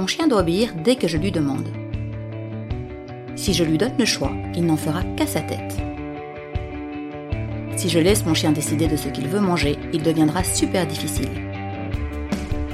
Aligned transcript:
mon 0.00 0.06
chien 0.06 0.28
doit 0.28 0.40
obéir 0.40 0.72
dès 0.82 0.96
que 0.96 1.06
je 1.06 1.18
lui 1.18 1.30
demande. 1.30 1.68
Si 3.36 3.52
je 3.52 3.64
lui 3.64 3.76
donne 3.76 3.92
le 3.98 4.06
choix, 4.06 4.32
il 4.54 4.64
n'en 4.64 4.78
fera 4.78 5.02
qu'à 5.14 5.26
sa 5.26 5.42
tête. 5.42 5.76
Si 7.76 7.90
je 7.90 7.98
laisse 7.98 8.24
mon 8.24 8.32
chien 8.32 8.50
décider 8.50 8.86
de 8.86 8.96
ce 8.96 9.08
qu'il 9.08 9.28
veut 9.28 9.40
manger, 9.40 9.76
il 9.92 10.02
deviendra 10.02 10.42
super 10.42 10.86
difficile. 10.86 11.28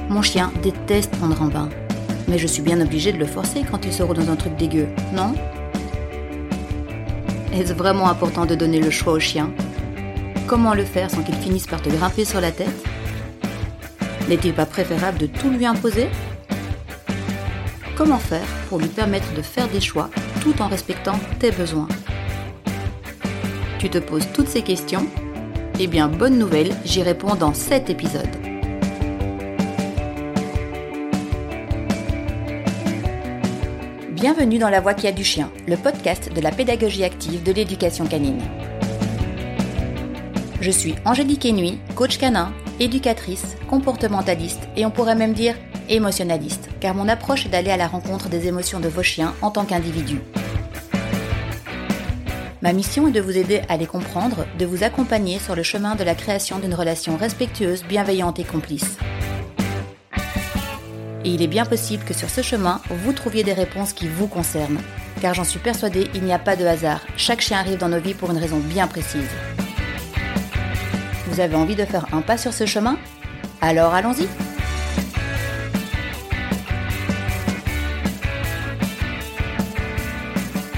Mon 0.07 0.21
chien 0.21 0.53
déteste 0.63 1.17
prendre 1.17 1.41
un 1.41 1.49
bain, 1.49 1.67
mais 2.29 2.37
je 2.37 2.47
suis 2.47 2.61
bien 2.61 2.79
obligée 2.79 3.11
de 3.11 3.17
le 3.17 3.25
forcer 3.25 3.65
quand 3.69 3.83
il 3.83 3.91
se 3.91 4.03
dans 4.03 4.31
un 4.31 4.37
truc 4.37 4.55
dégueu, 4.55 4.87
non? 5.13 5.33
Est-ce 7.53 7.73
vraiment 7.73 8.09
important 8.09 8.45
de 8.45 8.55
donner 8.55 8.79
le 8.79 8.89
choix 8.89 9.11
au 9.11 9.19
chien? 9.19 9.51
Comment 10.47 10.73
le 10.73 10.85
faire 10.85 11.11
sans 11.11 11.23
qu'il 11.23 11.35
finisse 11.35 11.67
par 11.67 11.81
te 11.81 11.89
grimper 11.89 12.23
sur 12.23 12.39
la 12.39 12.51
tête? 12.51 12.87
N'est-il 14.29 14.53
pas 14.53 14.65
préférable 14.65 15.17
de 15.17 15.25
tout 15.25 15.49
lui 15.49 15.65
imposer? 15.65 16.07
Comment 17.97 18.19
faire 18.19 18.45
pour 18.69 18.77
lui 18.77 18.89
permettre 18.89 19.33
de 19.33 19.41
faire 19.41 19.67
des 19.69 19.81
choix 19.81 20.11
tout 20.41 20.61
en 20.61 20.67
respectant 20.67 21.19
tes 21.39 21.49
besoins 21.49 21.87
Tu 23.79 23.89
te 23.89 23.97
poses 23.97 24.27
toutes 24.35 24.49
ces 24.49 24.61
questions? 24.61 25.07
Eh 25.79 25.87
bien, 25.87 26.07
bonne 26.07 26.37
nouvelle, 26.37 26.75
j'y 26.85 27.01
réponds 27.01 27.33
dans 27.33 27.55
cet 27.55 27.89
épisode. 27.89 28.29
Bienvenue 34.11 34.59
dans 34.59 34.69
La 34.69 34.79
Voix 34.79 34.93
qui 34.93 35.07
a 35.07 35.11
du 35.11 35.23
chien, 35.23 35.51
le 35.67 35.75
podcast 35.75 36.31
de 36.31 36.39
la 36.39 36.51
pédagogie 36.51 37.03
active 37.03 37.41
de 37.41 37.51
l'éducation 37.51 38.05
canine. 38.05 38.43
Je 40.61 40.69
suis 40.69 40.93
Angélique 41.03 41.45
Enui, 41.45 41.79
coach 41.95 42.19
canin, 42.19 42.53
éducatrice, 42.79 43.55
comportementaliste 43.67 44.69
et 44.75 44.85
on 44.85 44.91
pourrait 44.91 45.15
même 45.15 45.33
dire 45.33 45.55
émotionnaliste, 45.89 46.69
car 46.79 46.95
mon 46.95 47.07
approche 47.07 47.45
est 47.45 47.49
d'aller 47.49 47.71
à 47.71 47.77
la 47.77 47.87
rencontre 47.87 48.29
des 48.29 48.47
émotions 48.47 48.79
de 48.79 48.87
vos 48.87 49.03
chiens 49.03 49.33
en 49.41 49.51
tant 49.51 49.65
qu'individus. 49.65 50.21
Ma 52.61 52.73
mission 52.73 53.07
est 53.07 53.11
de 53.11 53.21
vous 53.21 53.37
aider 53.37 53.61
à 53.69 53.77
les 53.77 53.85
comprendre, 53.85 54.45
de 54.57 54.65
vous 54.65 54.83
accompagner 54.83 55.39
sur 55.39 55.55
le 55.55 55.63
chemin 55.63 55.95
de 55.95 56.03
la 56.03 56.15
création 56.15 56.59
d'une 56.59 56.73
relation 56.73 57.15
respectueuse, 57.15 57.83
bienveillante 57.83 58.39
et 58.39 58.43
complice. 58.43 58.97
Et 61.23 61.29
il 61.29 61.41
est 61.41 61.47
bien 61.47 61.65
possible 61.65 62.03
que 62.03 62.13
sur 62.13 62.29
ce 62.29 62.41
chemin, 62.41 62.81
vous 62.89 63.13
trouviez 63.13 63.43
des 63.43 63.53
réponses 63.53 63.93
qui 63.93 64.07
vous 64.07 64.27
concernent. 64.27 64.79
Car 65.21 65.33
j'en 65.33 65.43
suis 65.43 65.59
persuadée, 65.59 66.07
il 66.13 66.23
n'y 66.23 66.33
a 66.33 66.39
pas 66.39 66.55
de 66.55 66.65
hasard. 66.65 67.01
Chaque 67.15 67.41
chien 67.41 67.59
arrive 67.59 67.77
dans 67.77 67.89
nos 67.89 67.99
vies 67.99 68.13
pour 68.13 68.31
une 68.31 68.37
raison 68.37 68.57
bien 68.57 68.87
précise. 68.87 69.29
Vous 71.27 71.39
avez 71.39 71.55
envie 71.55 71.75
de 71.75 71.85
faire 71.85 72.07
un 72.13 72.21
pas 72.21 72.37
sur 72.37 72.53
ce 72.53 72.65
chemin? 72.65 72.97
Alors 73.61 73.93
allons-y 73.93 74.27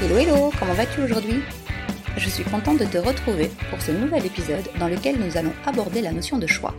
Hello 0.10 0.22
hello, 0.22 0.52
comment 0.58 0.74
vas-tu 0.74 1.04
aujourd'hui? 1.04 1.44
Je 2.18 2.30
suis 2.30 2.44
contente 2.44 2.80
de 2.80 2.86
te 2.86 2.98
retrouver 2.98 3.52
pour 3.70 3.80
ce 3.80 3.92
nouvel 3.92 4.26
épisode 4.26 4.68
dans 4.80 4.88
lequel 4.88 5.20
nous 5.20 5.38
allons 5.38 5.54
aborder 5.68 6.02
la 6.02 6.12
notion 6.12 6.40
de 6.40 6.48
choix. 6.48 6.74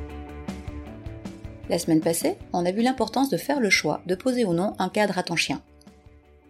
La 1.69 1.78
semaine 1.78 2.01
passée, 2.01 2.39
on 2.53 2.67
a 2.67 2.73
vu 2.73 2.83
l'importance 2.83 3.31
de 3.31 3.36
faire 3.36 3.61
le 3.61 3.70
choix 3.70 4.03
de 4.06 4.17
poser 4.17 4.45
ou 4.45 4.53
non 4.53 4.75
un 4.81 4.89
cadre 4.89 5.17
à 5.17 5.23
ton 5.23 5.36
chien. 5.36 5.62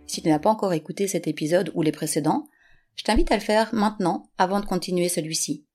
Si 0.07 0.23
tu 0.23 0.31
n'as 0.31 0.39
pas 0.39 0.49
encore 0.49 0.73
écouté 0.73 1.07
cet 1.07 1.27
épisode 1.27 1.71
ou 1.75 1.83
les 1.83 1.93
précédents, 1.93 2.49
je 2.97 3.05
t'invite 3.05 3.31
à 3.31 3.37
le 3.37 3.43
faire 3.43 3.75
maintenant 3.75 4.31
avant 4.39 4.61
de 4.61 4.65
continuer 4.65 5.11
celui-ci. 5.11 5.67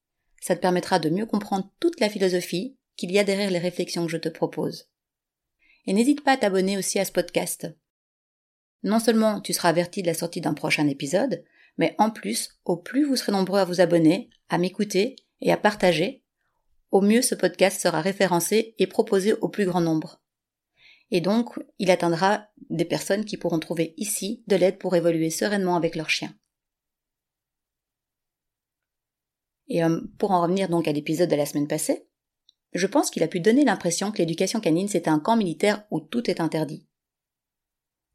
Ça 0.42 0.56
te 0.56 0.62
permettra 0.62 0.98
de 0.98 1.12
mieux 1.12 1.28
comprendre 1.28 1.70
toute 1.80 2.00
la 2.00 2.10
philosophie 2.10 2.80
qu'il 2.98 3.12
y 3.12 3.20
a 3.20 3.24
derrière 3.24 3.52
les 3.52 3.60
réflexions 3.60 4.08
que 4.08 4.12
je 4.12 4.18
te 4.18 4.30
propose. 4.30 4.90
Et 5.86 5.94
n'hésite 5.94 6.24
pas 6.24 6.32
à 6.32 6.38
t'abonner 6.38 6.80
aussi 6.80 6.98
à 6.98 7.06
ce 7.06 7.12
podcast. 7.12 7.68
Non 8.86 9.00
seulement 9.00 9.42
tu 9.42 9.52
seras 9.52 9.70
averti 9.70 10.04
de 10.04 10.08
la 10.08 10.14
sortie 10.14 10.42
d'un 10.42 10.54
prochain 10.54 10.88
épisode, 10.88 11.44
mais 11.78 11.96
en 11.98 12.12
plus, 12.12 12.60
au 12.66 12.78
plus 12.78 13.04
vous 13.04 13.16
serez 13.16 13.32
nombreux 13.32 13.60
à 13.60 13.66
vous 13.66 13.82
abonner, 13.82 14.30
à 14.48 14.60
m'écouter 14.60 15.16
et 15.42 15.52
à 15.52 15.58
partager, 15.58 16.24
au 16.92 17.02
mieux 17.02 17.24
ce 17.24 17.34
podcast 17.34 17.82
sera 17.82 18.00
référencé 18.00 18.76
et 18.78 18.86
proposé 18.86 19.34
au 19.34 19.50
plus 19.50 19.66
grand 19.66 19.82
nombre. 19.82 20.22
Et 21.10 21.20
donc, 21.20 21.60
il 21.80 21.90
atteindra 21.90 22.48
des 22.70 22.86
personnes 22.86 23.26
qui 23.26 23.38
pourront 23.38 23.58
trouver 23.58 23.96
ici 23.98 24.44
de 24.46 24.56
l'aide 24.56 24.78
pour 24.78 24.96
évoluer 24.96 25.32
sereinement 25.32 25.76
avec 25.76 25.96
leur 25.96 26.12
chien. 26.12 26.36
Et 29.68 29.84
euh, 29.84 30.00
pour 30.20 30.30
en 30.30 30.44
revenir 30.44 30.70
donc 30.70 30.88
à 30.88 30.92
l'épisode 30.92 31.30
de 31.30 31.36
la 31.36 31.48
semaine 31.48 31.68
passée, 31.68 32.08
je 32.74 32.86
pense 32.86 33.10
qu'il 33.10 33.24
a 33.24 33.28
pu 33.28 33.40
donner 33.40 33.66
l'impression 33.66 34.12
que 34.12 34.20
l'éducation 34.20 34.60
canine 34.60 34.88
c'était 34.88 35.10
un 35.10 35.20
camp 35.20 35.38
militaire 35.38 35.86
où 35.90 36.02
tout 36.02 36.30
est 36.30 36.40
interdit. 36.40 36.86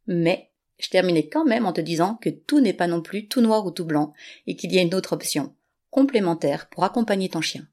Mais 0.07 0.50
je 0.81 0.91
terminais 0.91 1.29
quand 1.29 1.45
même 1.45 1.67
en 1.67 1.73
te 1.73 1.81
disant 1.81 2.17
que 2.17 2.31
tout 2.31 2.61
n'est 2.61 2.73
pas 2.73 2.87
non 2.87 3.03
plus 3.03 3.29
tout 3.29 3.41
noir 3.41 3.65
ou 3.67 3.71
tout 3.71 3.85
blanc, 3.85 4.13
et 4.47 4.57
qu'il 4.57 4.73
y 4.73 4.79
a 4.79 4.83
une 4.83 4.95
autre 4.95 5.13
option, 5.13 5.55
complémentaire, 5.91 6.69
pour 6.69 6.85
accompagner 6.85 7.29
ton 7.29 7.41
chien. 7.41 7.69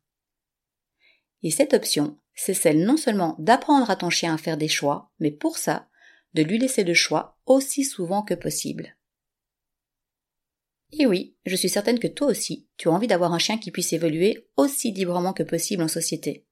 Et 1.44 1.52
cette 1.52 1.74
option, 1.74 2.18
c'est 2.34 2.54
celle 2.54 2.84
non 2.84 2.98
seulement 2.98 3.36
d'apprendre 3.40 3.90
à 3.90 3.96
ton 3.96 4.10
chien 4.10 4.34
à 4.34 4.38
faire 4.38 4.58
des 4.58 4.68
choix, 4.68 5.12
mais 5.20 5.32
pour 5.32 5.58
ça, 5.58 5.88
de 6.34 6.44
lui 6.44 6.60
laisser 6.60 6.84
le 6.84 6.94
choix 6.94 7.38
aussi 7.46 7.84
souvent 7.84 8.22
que 8.22 8.34
possible. 8.34 8.96
Et 10.92 11.06
oui, 11.06 11.36
je 11.46 11.56
suis 11.56 11.70
certaine 11.70 12.00
que 12.00 12.08
toi 12.08 12.28
aussi, 12.28 12.68
tu 12.78 12.88
as 12.88 12.92
envie 12.92 13.08
d'avoir 13.08 13.34
un 13.34 13.40
chien 13.40 13.58
qui 13.58 13.72
puisse 13.72 13.92
évoluer 13.92 14.48
aussi 14.56 14.92
librement 14.92 15.34
que 15.34 15.44
possible 15.44 15.84
en 15.84 15.88
société, 15.88 16.46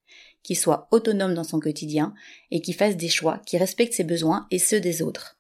qui 0.44 0.56
soit 0.56 0.88
autonome 0.92 1.34
dans 1.34 1.44
son 1.44 1.60
quotidien 1.60 2.14
et 2.52 2.62
qui 2.62 2.74
fasse 2.74 2.98
des 2.98 3.08
choix 3.08 3.40
qui 3.46 3.58
respectent 3.58 3.94
ses 3.94 4.04
besoins 4.04 4.48
et 4.52 4.60
ceux 4.60 4.80
des 4.80 5.02
autres. 5.02 5.35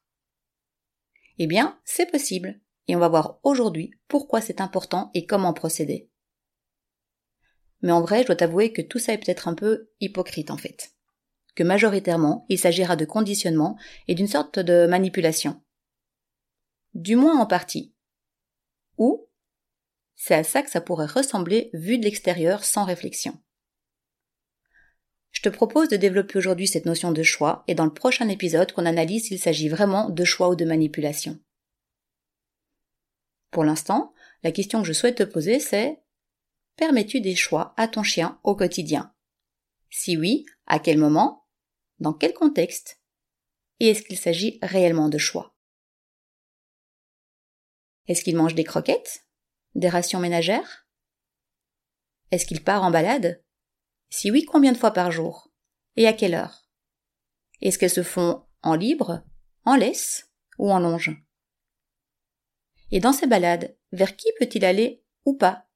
Eh 1.37 1.47
bien, 1.47 1.79
c'est 1.83 2.09
possible. 2.09 2.59
Et 2.87 2.95
on 2.95 2.99
va 2.99 3.09
voir 3.09 3.39
aujourd'hui 3.43 3.91
pourquoi 4.07 4.41
c'est 4.41 4.61
important 4.61 5.11
et 5.13 5.25
comment 5.25 5.53
procéder. 5.53 6.09
Mais 7.81 7.91
en 7.91 8.01
vrai, 8.01 8.21
je 8.21 8.27
dois 8.27 8.35
t'avouer 8.35 8.71
que 8.71 8.81
tout 8.81 8.99
ça 8.99 9.13
est 9.13 9.17
peut-être 9.17 9.47
un 9.47 9.53
peu 9.53 9.89
hypocrite 9.99 10.51
en 10.51 10.57
fait. 10.57 10.93
Que 11.55 11.63
majoritairement, 11.63 12.45
il 12.49 12.59
s'agira 12.59 12.95
de 12.95 13.05
conditionnement 13.05 13.77
et 14.07 14.15
d'une 14.15 14.27
sorte 14.27 14.59
de 14.59 14.87
manipulation. 14.87 15.61
Du 16.93 17.15
moins 17.15 17.39
en 17.39 17.45
partie. 17.45 17.93
Ou 18.97 19.29
c'est 20.15 20.35
à 20.35 20.43
ça 20.43 20.63
que 20.63 20.69
ça 20.69 20.81
pourrait 20.81 21.05
ressembler 21.05 21.69
vu 21.73 21.97
de 21.97 22.03
l'extérieur 22.03 22.63
sans 22.63 22.85
réflexion. 22.85 23.37
Je 25.35 25.41
te 25.41 25.49
propose 25.49 25.89
de 25.89 25.97
développer 25.97 26.37
aujourd'hui 26.37 26.65
cette 26.65 26.85
notion 26.85 27.11
de 27.11 27.21
choix 27.21 27.63
et 27.67 27.75
dans 27.75 27.85
le 27.85 27.93
prochain 27.93 28.29
épisode 28.29 28.71
qu'on 28.71 28.85
analyse 28.85 29.25
s'il 29.25 29.37
s'agit 29.37 29.67
vraiment 29.67 30.09
de 30.09 30.23
choix 30.23 30.49
ou 30.49 30.55
de 30.55 30.65
manipulation. 30.65 31.39
Pour 33.51 33.65
l'instant, 33.65 34.13
la 34.43 34.51
question 34.51 34.81
que 34.81 34.87
je 34.87 34.93
souhaite 34.93 35.17
te 35.17 35.23
poser 35.23 35.59
c'est 35.59 36.01
Permets-tu 36.77 37.21
des 37.21 37.35
choix 37.35 37.73
à 37.77 37.87
ton 37.87 38.01
chien 38.01 38.39
au 38.43 38.55
quotidien? 38.55 39.13
Si 39.89 40.17
oui, 40.17 40.45
à 40.67 40.79
quel 40.79 40.97
moment? 40.97 41.45
Dans 41.99 42.13
quel 42.13 42.33
contexte? 42.33 43.01
Et 43.79 43.89
est-ce 43.89 44.03
qu'il 44.03 44.17
s'agit 44.17 44.57
réellement 44.61 45.09
de 45.09 45.17
choix? 45.17 45.55
Est-ce 48.07 48.23
qu'il 48.23 48.35
mange 48.35 48.55
des 48.55 48.63
croquettes? 48.63 49.25
Des 49.73 49.89
rations 49.89 50.19
ménagères? 50.19 50.87
Est-ce 52.31 52.45
qu'il 52.45 52.63
part 52.63 52.83
en 52.83 52.91
balade? 52.91 53.44
Si 54.15 54.31
oui, 54.31 54.45
combien 54.45 54.71
de 54.71 54.77
fois 54.77 54.91
par 54.91 55.11
jour? 55.11 55.51
Et 55.97 56.07
à 56.07 56.13
quelle 56.13 56.35
heure? 56.35 56.69
Est-ce 57.61 57.77
qu'elles 57.77 57.89
se 57.89 58.01
font 58.01 58.45
en 58.61 58.73
libre, 58.73 59.25
en 59.65 59.75
laisse 59.75 60.31
ou 60.57 60.71
en 60.71 60.79
longe? 60.79 61.11
Et 62.91 63.01
dans 63.01 63.11
ces 63.11 63.27
balades, 63.27 63.77
vers 63.91 64.15
qui 64.15 64.29
peut-il 64.39 64.63
aller 64.63 65.03
ou 65.25 65.35
pas? 65.35 65.67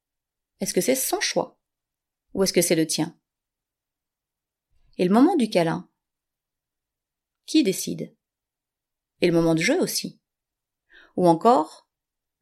Est-ce 0.61 0.73
que 0.73 0.79
c'est 0.79 0.95
son 0.95 1.19
choix 1.19 1.59
Ou 2.33 2.43
est-ce 2.43 2.53
que 2.53 2.61
c'est 2.61 2.77
le 2.77 2.87
tien? 2.87 3.19
Et 4.97 5.03
le 5.03 5.13
moment 5.13 5.35
du 5.35 5.49
câlin? 5.49 5.89
Qui 7.45 7.63
décide? 7.63 8.15
Et 9.19 9.27
le 9.27 9.33
moment 9.33 9.53
de 9.53 9.61
jeu 9.61 9.81
aussi? 9.81 10.21
Ou 11.17 11.27
encore 11.27 11.89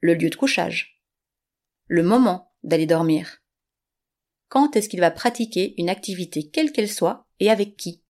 le 0.02 0.14
lieu 0.14 0.30
de 0.30 0.36
couchage? 0.36 1.02
Le 1.88 2.04
moment 2.04 2.54
d'aller 2.62 2.86
dormir? 2.86 3.42
Quand 4.50 4.76
est-ce 4.76 4.90
qu'il 4.90 5.00
va 5.00 5.12
pratiquer 5.12 5.74
une 5.78 5.90
activité 5.90 6.50
quelle 6.50 6.72
qu'elle 6.72 6.90
soit 6.90 7.28
et 7.40 7.50
avec 7.50 7.78
qui? 7.78 8.04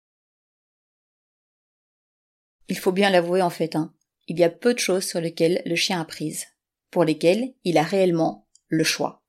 Il 2.69 2.77
faut 2.77 2.91
bien 2.91 3.09
l'avouer 3.09 3.41
en 3.41 3.49
fait, 3.49 3.75
hein, 3.75 3.93
il 4.27 4.39
y 4.39 4.43
a 4.43 4.49
peu 4.49 4.73
de 4.73 4.79
choses 4.79 5.05
sur 5.05 5.21
lesquelles 5.21 5.61
le 5.65 5.75
chien 5.75 6.01
a 6.01 6.05
prise, 6.05 6.45
pour 6.91 7.03
lesquelles 7.03 7.53
il 7.63 7.77
a 7.77 7.83
réellement 7.83 8.47
le 8.67 8.83
choix. 8.83 9.23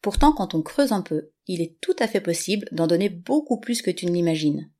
Pourtant, 0.00 0.32
quand 0.32 0.54
on 0.54 0.62
creuse 0.62 0.92
un 0.92 1.02
peu, 1.02 1.30
il 1.48 1.60
est 1.60 1.80
tout 1.80 1.96
à 1.98 2.06
fait 2.06 2.20
possible 2.20 2.68
d'en 2.70 2.86
donner 2.86 3.08
beaucoup 3.08 3.58
plus 3.58 3.82
que 3.82 3.90
tu 3.90 4.06
ne 4.06 4.12
l'imagines. 4.12 4.70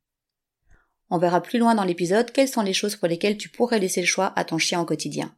On 1.11 1.19
verra 1.19 1.43
plus 1.43 1.59
loin 1.59 1.75
dans 1.75 1.85
l'épisode 1.85 2.31
quelles 2.31 2.49
sont 2.49 2.63
les 2.63 2.75
choses 2.75 2.97
pour 2.97 3.09
lesquelles 3.09 3.39
tu 3.39 3.49
pourrais 3.49 3.81
laisser 3.81 4.01
le 4.01 4.07
choix 4.07 4.33
à 4.37 4.45
ton 4.45 4.59
chien 4.59 4.81
au 4.81 4.85
quotidien 4.85 5.38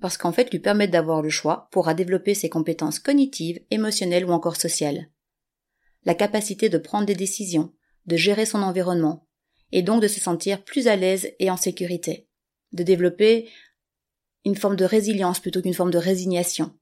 parce 0.00 0.16
qu'en 0.16 0.32
fait 0.32 0.50
lui 0.50 0.58
permettre 0.58 0.92
d'avoir 0.92 1.22
le 1.22 1.30
choix 1.30 1.68
pourra 1.70 1.94
développer 1.94 2.34
ses 2.34 2.48
compétences 2.48 2.98
cognitives, 2.98 3.60
émotionnelles 3.70 4.24
ou 4.24 4.32
encore 4.32 4.56
sociales. 4.56 5.10
La 6.04 6.14
capacité 6.14 6.68
de 6.68 6.78
prendre 6.78 7.06
des 7.06 7.14
décisions, 7.14 7.72
de 8.06 8.16
gérer 8.16 8.46
son 8.46 8.62
environnement, 8.62 9.28
et 9.70 9.82
donc 9.82 10.02
de 10.02 10.08
se 10.08 10.20
sentir 10.20 10.64
plus 10.64 10.88
à 10.88 10.96
l'aise 10.96 11.32
et 11.38 11.50
en 11.50 11.56
sécurité, 11.56 12.28
de 12.72 12.82
développer 12.82 13.48
une 14.44 14.56
forme 14.56 14.76
de 14.76 14.84
résilience 14.84 15.40
plutôt 15.40 15.62
qu'une 15.62 15.74
forme 15.74 15.90
de 15.90 15.98
résignation. 15.98 16.76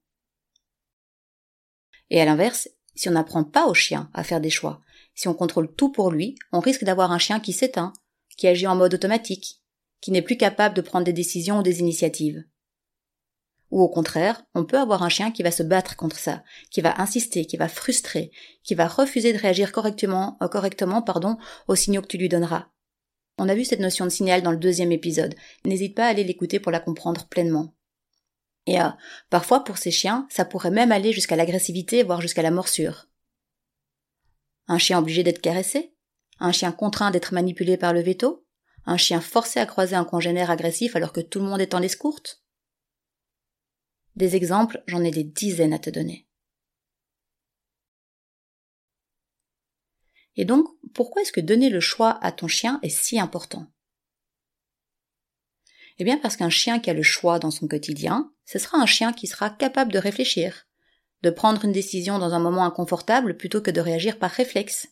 Et 2.09 2.21
à 2.21 2.25
l'inverse, 2.25 2.69
si 2.95 3.09
on 3.09 3.13
n'apprend 3.13 3.45
pas 3.45 3.67
au 3.67 3.75
chien 3.75 4.11
à 4.15 4.25
faire 4.25 4.41
des 4.41 4.51
choix, 4.51 4.81
si 5.15 5.29
on 5.29 5.35
contrôle 5.35 5.73
tout 5.75 5.91
pour 5.91 6.11
lui, 6.11 6.37
on 6.53 6.61
risque 6.61 6.85
d'avoir 6.85 7.13
un 7.13 7.19
chien 7.19 7.41
qui 7.41 7.53
s'éteint, 7.53 7.93
qui 8.37 8.49
agit 8.49 8.67
en 8.67 8.77
mode 8.77 8.95
automatique, 8.95 9.63
qui 10.01 10.11
n'est 10.11 10.23
plus 10.23 10.37
capable 10.37 10.75
de 10.75 10.81
prendre 10.81 11.05
des 11.05 11.13
décisions 11.13 11.59
ou 11.59 11.63
des 11.63 11.81
initiatives. 11.81 12.45
Ou 13.71 13.83
au 13.83 13.89
contraire, 13.89 14.43
on 14.55 14.65
peut 14.65 14.79
avoir 14.79 15.03
un 15.03 15.09
chien 15.09 15.31
qui 15.31 15.43
va 15.43 15.53
se 15.53 15.63
battre 15.63 15.97
contre 15.97 16.19
ça, 16.19 16.43
qui 16.71 16.81
va 16.81 17.01
insister, 17.01 17.45
qui 17.45 17.57
va 17.57 17.69
frustrer, 17.69 18.33
qui 18.65 18.75
va 18.75 18.89
refuser 18.89 19.33
de 19.33 19.39
réagir 19.39 19.71
correctement, 19.71 20.37
euh, 20.43 20.49
correctement 20.49 21.03
pardon, 21.03 21.37
aux 21.69 21.77
signaux 21.77 22.03
que 22.03 22.09
tu 22.09 22.19
lui 22.19 22.29
donneras. 22.29 22.67
On 23.39 23.49
a 23.49 23.55
vu 23.55 23.65
cette 23.65 23.81
notion 23.81 24.05
de 24.05 24.11
signal 24.11 24.43
dans 24.43 24.51
le 24.51 24.57
deuxième 24.57 24.93
épisode. 24.93 25.35
N'hésite 25.65 25.95
pas 25.95 26.07
à 26.07 26.09
aller 26.09 26.25
l'écouter 26.25 26.59
pour 26.59 26.73
la 26.73 26.81
comprendre 26.81 27.27
pleinement. 27.29 27.75
Et 28.67 28.81
euh, 28.81 28.89
parfois, 29.31 29.65
pour 29.65 29.79
ces 29.79 29.91
chiens, 29.91 30.27
ça 30.31 30.45
pourrait 30.45 30.71
même 30.71 30.93
aller 30.93 31.13
jusqu'à 31.13 31.37
l'agressivité, 31.37 32.03
voire 32.03 32.21
jusqu'à 32.21 32.43
la 32.43 32.51
morsure. 32.51 33.07
Un 34.67 34.79
chien 34.79 34.99
obligé 34.99 35.23
d'être 35.23 35.41
caressé? 35.41 35.95
Un 36.39 36.53
chien 36.53 36.73
contraint 36.73 37.11
d'être 37.11 37.33
manipulé 37.33 37.77
par 37.77 37.93
le 37.93 38.03
veto? 38.03 38.45
Un 38.85 38.97
chien 38.97 39.21
forcé 39.21 39.61
à 39.61 39.67
croiser 39.67 39.97
un 39.97 40.05
congénère 40.05 40.51
agressif 40.51 40.97
alors 40.97 41.13
que 41.13 41.21
tout 41.21 41.39
le 41.39 41.47
monde 41.47 41.61
est 41.61 41.75
en 41.75 41.79
laisse 41.79 41.97
courte 41.97 42.43
des 44.21 44.37
exemples, 44.37 44.83
j'en 44.87 45.03
ai 45.03 45.11
des 45.11 45.25
dizaines 45.25 45.73
à 45.73 45.79
te 45.79 45.91
donner. 45.91 46.29
Et 50.37 50.45
donc, 50.45 50.69
pourquoi 50.95 51.23
est-ce 51.23 51.33
que 51.33 51.41
donner 51.41 51.71
le 51.71 51.81
choix 51.81 52.19
à 52.23 52.31
ton 52.31 52.47
chien 52.47 52.79
est 52.83 52.89
si 52.89 53.19
important? 53.19 53.67
Eh 55.99 56.05
bien 56.05 56.17
parce 56.17 56.37
qu'un 56.37 56.51
chien 56.51 56.79
qui 56.79 56.89
a 56.89 56.95
le 56.95 57.03
choix 57.03 57.39
dans 57.39 57.51
son 57.51 57.69
quotidien, 57.69 58.33
ce 58.47 58.59
sera 58.59 58.79
un 58.79 58.87
chien 58.87 59.13
qui 59.13 59.27
sera 59.27 59.51
capable 59.51 59.93
de 59.93 59.99
réfléchir, 59.99 60.67
de 61.23 61.31
prendre 61.31 61.65
une 61.65 61.73
décision 61.73 62.19
dans 62.19 62.33
un 62.33 62.39
moment 62.39 62.65
inconfortable 62.65 63.37
plutôt 63.37 63.61
que 63.61 63.71
de 63.71 63.81
réagir 63.81 64.19
par 64.19 64.31
réflexe. 64.31 64.89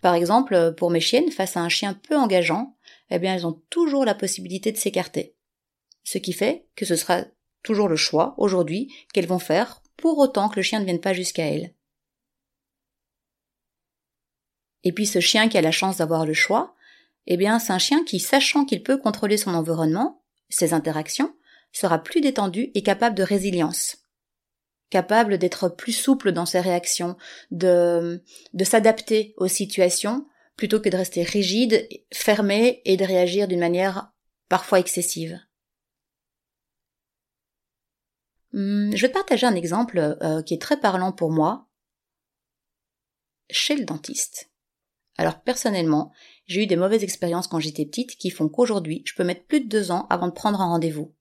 Par 0.00 0.14
exemple, 0.14 0.74
pour 0.76 0.90
mes 0.90 1.00
chiennes, 1.00 1.30
face 1.30 1.56
à 1.56 1.60
un 1.60 1.68
chien 1.68 1.94
peu 1.94 2.16
engageant, 2.16 2.76
eh 3.10 3.18
bien 3.18 3.34
elles 3.34 3.46
ont 3.46 3.62
toujours 3.70 4.04
la 4.04 4.14
possibilité 4.14 4.72
de 4.72 4.76
s'écarter. 4.76 5.36
Ce 6.02 6.18
qui 6.18 6.32
fait 6.32 6.66
que 6.74 6.84
ce 6.84 6.96
sera 6.96 7.24
toujours 7.66 7.88
le 7.88 7.96
choix, 7.96 8.34
aujourd'hui, 8.38 8.94
qu'elles 9.12 9.26
vont 9.26 9.40
faire, 9.40 9.82
pour 9.96 10.18
autant 10.18 10.48
que 10.48 10.56
le 10.56 10.62
chien 10.62 10.78
ne 10.80 10.84
vienne 10.84 11.00
pas 11.00 11.12
jusqu'à 11.12 11.44
elles. 11.44 11.74
Et 14.84 14.92
puis 14.92 15.06
ce 15.06 15.18
chien 15.18 15.48
qui 15.48 15.58
a 15.58 15.62
la 15.62 15.72
chance 15.72 15.96
d'avoir 15.96 16.24
le 16.24 16.32
choix, 16.32 16.76
eh 17.26 17.36
bien 17.36 17.58
c'est 17.58 17.72
un 17.72 17.78
chien 17.78 18.04
qui, 18.04 18.20
sachant 18.20 18.64
qu'il 18.64 18.84
peut 18.84 18.98
contrôler 18.98 19.36
son 19.36 19.52
environnement, 19.52 20.22
ses 20.48 20.72
interactions, 20.72 21.34
sera 21.72 21.98
plus 21.98 22.20
détendu 22.20 22.70
et 22.74 22.82
capable 22.84 23.16
de 23.16 23.24
résilience. 23.24 23.96
Capable 24.88 25.38
d'être 25.38 25.68
plus 25.68 25.92
souple 25.92 26.30
dans 26.30 26.46
ses 26.46 26.60
réactions, 26.60 27.16
de, 27.50 28.22
de 28.54 28.64
s'adapter 28.64 29.34
aux 29.38 29.48
situations, 29.48 30.24
plutôt 30.56 30.80
que 30.80 30.88
de 30.88 30.96
rester 30.96 31.24
rigide, 31.24 31.88
fermé 32.14 32.80
et 32.84 32.96
de 32.96 33.04
réagir 33.04 33.48
d'une 33.48 33.58
manière 33.58 34.12
parfois 34.48 34.78
excessive. 34.78 35.40
Hmm, 38.56 38.96
je 38.96 39.06
vais 39.06 39.12
partager 39.12 39.46
un 39.46 39.54
exemple 39.54 39.98
euh, 39.98 40.40
qui 40.40 40.54
est 40.54 40.60
très 40.62 40.80
parlant 40.80 41.12
pour 41.12 41.30
moi. 41.30 41.68
Chez 43.50 43.76
le 43.76 43.84
dentiste. 43.84 44.50
Alors 45.18 45.42
personnellement, 45.42 46.10
j'ai 46.46 46.62
eu 46.62 46.66
des 46.66 46.76
mauvaises 46.76 47.04
expériences 47.04 47.48
quand 47.48 47.60
j'étais 47.60 47.84
petite 47.84 48.16
qui 48.16 48.30
font 48.30 48.48
qu'aujourd'hui, 48.48 49.02
je 49.04 49.14
peux 49.14 49.24
mettre 49.24 49.44
plus 49.44 49.60
de 49.60 49.68
deux 49.68 49.90
ans 49.90 50.06
avant 50.08 50.28
de 50.28 50.32
prendre 50.32 50.62
un 50.62 50.68
rendez-vous. 50.68 51.14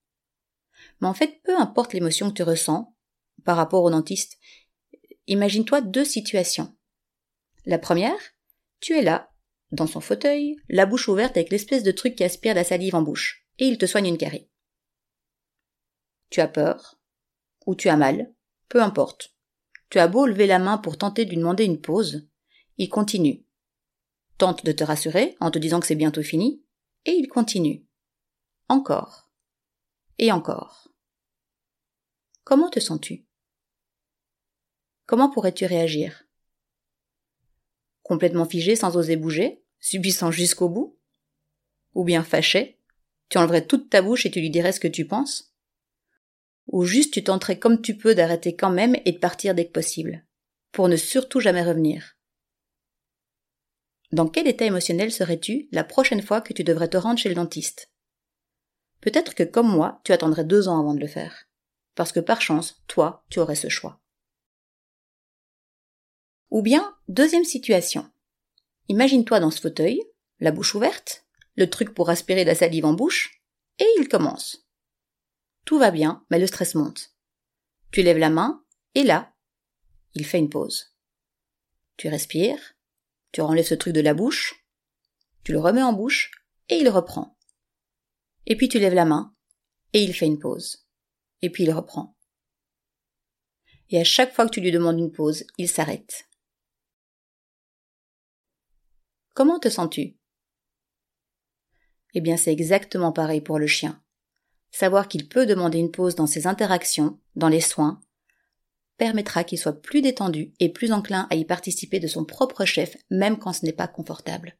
Mais 1.01 1.09
en 1.09 1.13
fait, 1.13 1.41
peu 1.43 1.59
importe 1.59 1.91
l'émotion 1.91 2.29
que 2.29 2.35
tu 2.35 2.43
ressens 2.43 2.95
par 3.43 3.57
rapport 3.57 3.83
au 3.83 3.91
dentiste, 3.91 4.37
imagine-toi 5.27 5.81
deux 5.81 6.05
situations. 6.05 6.73
La 7.65 7.79
première, 7.79 8.15
tu 8.79 8.97
es 8.97 9.01
là, 9.01 9.33
dans 9.73 9.87
son 9.87 9.99
fauteuil, 9.99 10.55
la 10.69 10.85
bouche 10.85 11.09
ouverte 11.09 11.35
avec 11.35 11.49
l'espèce 11.49 11.83
de 11.83 11.91
truc 11.91 12.15
qui 12.15 12.23
aspire 12.23 12.55
la 12.55 12.63
salive 12.63 12.95
en 12.95 13.01
bouche, 13.01 13.45
et 13.59 13.67
il 13.67 13.77
te 13.77 13.85
soigne 13.85 14.07
une 14.07 14.17
carie. 14.17 14.47
Tu 16.29 16.39
as 16.39 16.47
peur, 16.47 16.97
ou 17.65 17.75
tu 17.75 17.89
as 17.89 17.97
mal, 17.97 18.33
peu 18.69 18.81
importe. 18.81 19.35
Tu 19.89 20.00
as 20.00 20.07
beau 20.07 20.25
lever 20.25 20.47
la 20.47 20.59
main 20.59 20.77
pour 20.77 20.97
tenter 20.97 21.25
de 21.25 21.29
lui 21.29 21.38
demander 21.38 21.65
une 21.65 21.81
pause, 21.81 22.27
il 22.77 22.89
continue. 22.89 23.45
Tente 24.38 24.65
de 24.65 24.71
te 24.71 24.83
rassurer 24.83 25.38
en 25.39 25.51
te 25.51 25.59
disant 25.59 25.79
que 25.79 25.88
c'est 25.88 25.95
bientôt 25.95 26.23
fini, 26.23 26.63
et 27.06 27.12
il 27.12 27.27
continue. 27.27 27.85
Encore. 28.67 29.29
Et 30.17 30.31
encore. 30.31 30.89
Comment 32.44 32.69
te 32.69 32.79
sens-tu? 32.79 33.25
Comment 35.06 35.29
pourrais-tu 35.29 35.65
réagir? 35.65 36.23
Complètement 38.01 38.45
figé 38.45 38.75
sans 38.75 38.97
oser 38.97 39.15
bouger, 39.15 39.63
subissant 39.79 40.31
jusqu'au 40.31 40.69
bout? 40.69 41.00
Ou 41.94 42.03
bien 42.03 42.23
fâché? 42.23 42.79
Tu 43.29 43.38
enlèverais 43.38 43.65
toute 43.65 43.89
ta 43.89 44.01
bouche 44.01 44.25
et 44.25 44.31
tu 44.31 44.39
lui 44.39 44.50
dirais 44.50 44.71
ce 44.71 44.79
que 44.79 44.88
tu 44.88 45.07
penses? 45.07 45.55
Ou 46.67 46.83
juste 46.85 47.13
tu 47.13 47.23
tenterais 47.23 47.59
comme 47.59 47.81
tu 47.81 47.97
peux 47.97 48.15
d'arrêter 48.15 48.56
quand 48.56 48.69
même 48.69 48.95
et 49.06 49.12
de 49.12 49.19
partir 49.19 49.56
dès 49.56 49.67
que 49.67 49.71
possible, 49.71 50.25
pour 50.71 50.88
ne 50.88 50.95
surtout 50.95 51.39
jamais 51.39 51.63
revenir. 51.63 52.17
Dans 54.12 54.27
quel 54.27 54.47
état 54.47 54.65
émotionnel 54.65 55.12
serais-tu 55.12 55.67
la 55.71 55.83
prochaine 55.83 56.21
fois 56.21 56.41
que 56.41 56.53
tu 56.53 56.63
devrais 56.63 56.88
te 56.88 56.97
rendre 56.97 57.19
chez 57.19 57.29
le 57.29 57.35
dentiste? 57.35 57.91
Peut-être 59.01 59.35
que 59.35 59.44
comme 59.44 59.69
moi, 59.69 60.01
tu 60.03 60.12
attendrais 60.12 60.45
deux 60.45 60.67
ans 60.67 60.79
avant 60.79 60.94
de 60.94 61.00
le 61.00 61.07
faire, 61.07 61.47
parce 61.95 62.12
que 62.12 62.19
par 62.19 62.41
chance, 62.41 62.81
toi, 62.88 63.25
tu 63.29 63.39
aurais 63.39 63.56
ce 63.56 63.69
choix. 63.69 64.01
Ou 66.50 66.61
bien, 66.61 66.95
deuxième 67.07 67.44
situation. 67.44 68.09
Imagine-toi 68.88 69.39
dans 69.39 69.51
ce 69.51 69.59
fauteuil, 69.59 70.01
la 70.39 70.51
bouche 70.51 70.75
ouverte, 70.75 71.25
le 71.56 71.69
truc 71.69 71.94
pour 71.94 72.09
aspirer 72.09 72.44
la 72.44 72.56
salive 72.56 72.85
en 72.85 72.94
bouche, 72.94 73.41
et 73.79 73.88
il 74.00 74.07
commence. 74.07 74.64
Tout 75.65 75.79
va 75.79 75.89
bien, 75.89 76.23
mais 76.29 76.39
le 76.39 76.45
stress 76.45 76.75
monte. 76.75 77.15
Tu 77.91 78.03
lèves 78.03 78.19
la 78.19 78.29
main, 78.29 78.63
et 78.94 79.03
là, 79.03 79.33
il 80.13 80.25
fait 80.25 80.38
une 80.38 80.50
pause. 80.50 80.95
Tu 81.97 82.07
respires, 82.07 82.75
tu 83.31 83.41
renlèves 83.41 83.65
ce 83.65 83.73
truc 83.73 83.94
de 83.94 84.01
la 84.01 84.13
bouche, 84.13 84.63
tu 85.44 85.51
le 85.51 85.59
remets 85.59 85.81
en 85.81 85.94
bouche, 85.94 86.31
et 86.69 86.78
il 86.78 86.90
reprend. 86.90 87.37
Et 88.45 88.56
puis 88.56 88.69
tu 88.69 88.80
lèves 88.80 88.94
la 88.94 89.06
main, 89.06 89.35
et 89.94 90.04
il 90.04 90.13
fait 90.13 90.28
une 90.28 90.40
pause. 90.40 90.87
Et 91.42 91.49
puis 91.49 91.63
il 91.63 91.71
reprend. 91.71 92.16
Et 93.90 93.99
à 93.99 94.04
chaque 94.04 94.33
fois 94.33 94.45
que 94.45 94.51
tu 94.51 94.61
lui 94.61 94.71
demandes 94.71 94.99
une 94.99 95.11
pause, 95.11 95.45
il 95.57 95.68
s'arrête. 95.68 96.30
Comment 99.33 99.59
te 99.59 99.69
sens-tu? 99.69 100.18
Eh 102.13 102.21
bien 102.21 102.37
c'est 102.37 102.54
exactement 102.54 103.11
pareil 103.11 103.42
pour 103.42 103.59
le 103.59 103.68
chien 103.68 104.05
savoir 104.75 105.07
qu'il 105.07 105.29
peut 105.29 105.45
demander 105.45 105.77
une 105.77 105.91
pause 105.91 106.15
dans 106.15 106.27
ses 106.27 106.47
interactions, 106.47 107.17
dans 107.35 107.47
les 107.47 107.61
soins, 107.61 108.01
permettra 108.97 109.45
qu'il 109.45 109.57
soit 109.57 109.81
plus 109.81 110.01
détendu 110.01 110.53
et 110.59 110.69
plus 110.69 110.91
enclin 110.91 111.27
à 111.29 111.35
y 111.35 111.45
participer 111.45 111.99
de 111.99 112.07
son 112.07 112.25
propre 112.25 112.65
chef, 112.65 112.97
même 113.09 113.39
quand 113.39 113.53
ce 113.53 113.65
n'est 113.65 113.73
pas 113.73 113.87
confortable. 113.87 114.57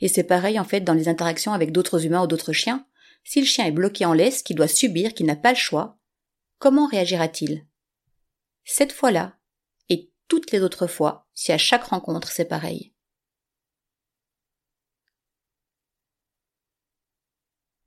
Et 0.00 0.08
c'est 0.08 0.24
pareil 0.24 0.60
en 0.60 0.64
fait 0.64 0.82
dans 0.82 0.92
les 0.92 1.08
interactions 1.08 1.54
avec 1.54 1.72
d'autres 1.72 2.04
humains 2.04 2.24
ou 2.24 2.26
d'autres 2.26 2.52
chiens. 2.52 2.86
Si 3.24 3.40
le 3.40 3.46
chien 3.46 3.64
est 3.64 3.72
bloqué 3.72 4.04
en 4.04 4.12
laisse, 4.12 4.42
qu'il 4.42 4.56
doit 4.56 4.68
subir, 4.68 5.14
qu'il 5.14 5.26
n'a 5.26 5.36
pas 5.36 5.52
le 5.52 5.58
choix, 5.58 5.98
comment 6.58 6.86
réagira-t-il? 6.86 7.66
Cette 8.64 8.92
fois-là, 8.92 9.38
et 9.88 10.12
toutes 10.28 10.50
les 10.50 10.60
autres 10.60 10.86
fois, 10.86 11.26
si 11.32 11.52
à 11.52 11.58
chaque 11.58 11.84
rencontre 11.84 12.30
c'est 12.30 12.44
pareil. 12.44 12.92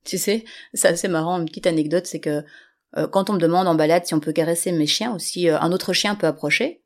Tu 0.05 0.17
sais, 0.17 0.45
c'est 0.73 0.87
assez 0.87 1.07
marrant, 1.07 1.39
une 1.39 1.45
petite 1.45 1.67
anecdote, 1.67 2.05
c'est 2.05 2.19
que 2.19 2.43
euh, 2.97 3.07
quand 3.07 3.29
on 3.29 3.33
me 3.33 3.39
demande 3.39 3.67
en 3.67 3.75
balade 3.75 4.05
si 4.05 4.13
on 4.13 4.19
peut 4.19 4.31
caresser 4.31 4.71
mes 4.71 4.87
chiens 4.87 5.13
ou 5.13 5.19
si 5.19 5.49
euh, 5.49 5.59
un 5.59 5.71
autre 5.71 5.93
chien 5.93 6.15
peut 6.15 6.27
approcher, 6.27 6.83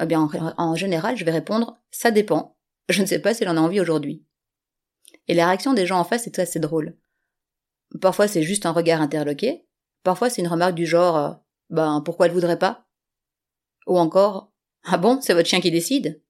eh 0.00 0.06
bien 0.06 0.28
en, 0.56 0.74
général, 0.74 1.16
je 1.16 1.24
vais 1.24 1.32
répondre 1.32 1.78
ça 1.90 2.10
dépend. 2.10 2.56
Je 2.88 3.02
ne 3.02 3.06
sais 3.06 3.18
pas 3.18 3.34
s'il 3.34 3.48
en 3.48 3.56
a 3.56 3.60
envie 3.60 3.80
aujourd'hui. 3.80 4.24
Et 5.28 5.34
la 5.34 5.46
réaction 5.46 5.74
des 5.74 5.86
gens 5.86 5.98
en 5.98 6.04
face 6.04 6.26
est 6.26 6.38
assez 6.38 6.60
drôle. 6.60 6.96
Parfois 8.00 8.28
c'est 8.28 8.42
juste 8.42 8.66
un 8.66 8.72
regard 8.72 9.02
interloqué, 9.02 9.66
parfois 10.02 10.30
c'est 10.30 10.40
une 10.40 10.48
remarque 10.48 10.74
du 10.74 10.86
genre 10.86 11.16
euh, 11.16 11.32
ben 11.70 12.00
pourquoi 12.04 12.26
elle 12.26 12.32
voudrait 12.32 12.58
pas? 12.58 12.86
Ou 13.86 13.98
encore 13.98 14.52
ah 14.84 14.96
bon, 14.96 15.20
c'est 15.20 15.34
votre 15.34 15.48
chien 15.48 15.60
qui 15.60 15.70
décide? 15.70 16.22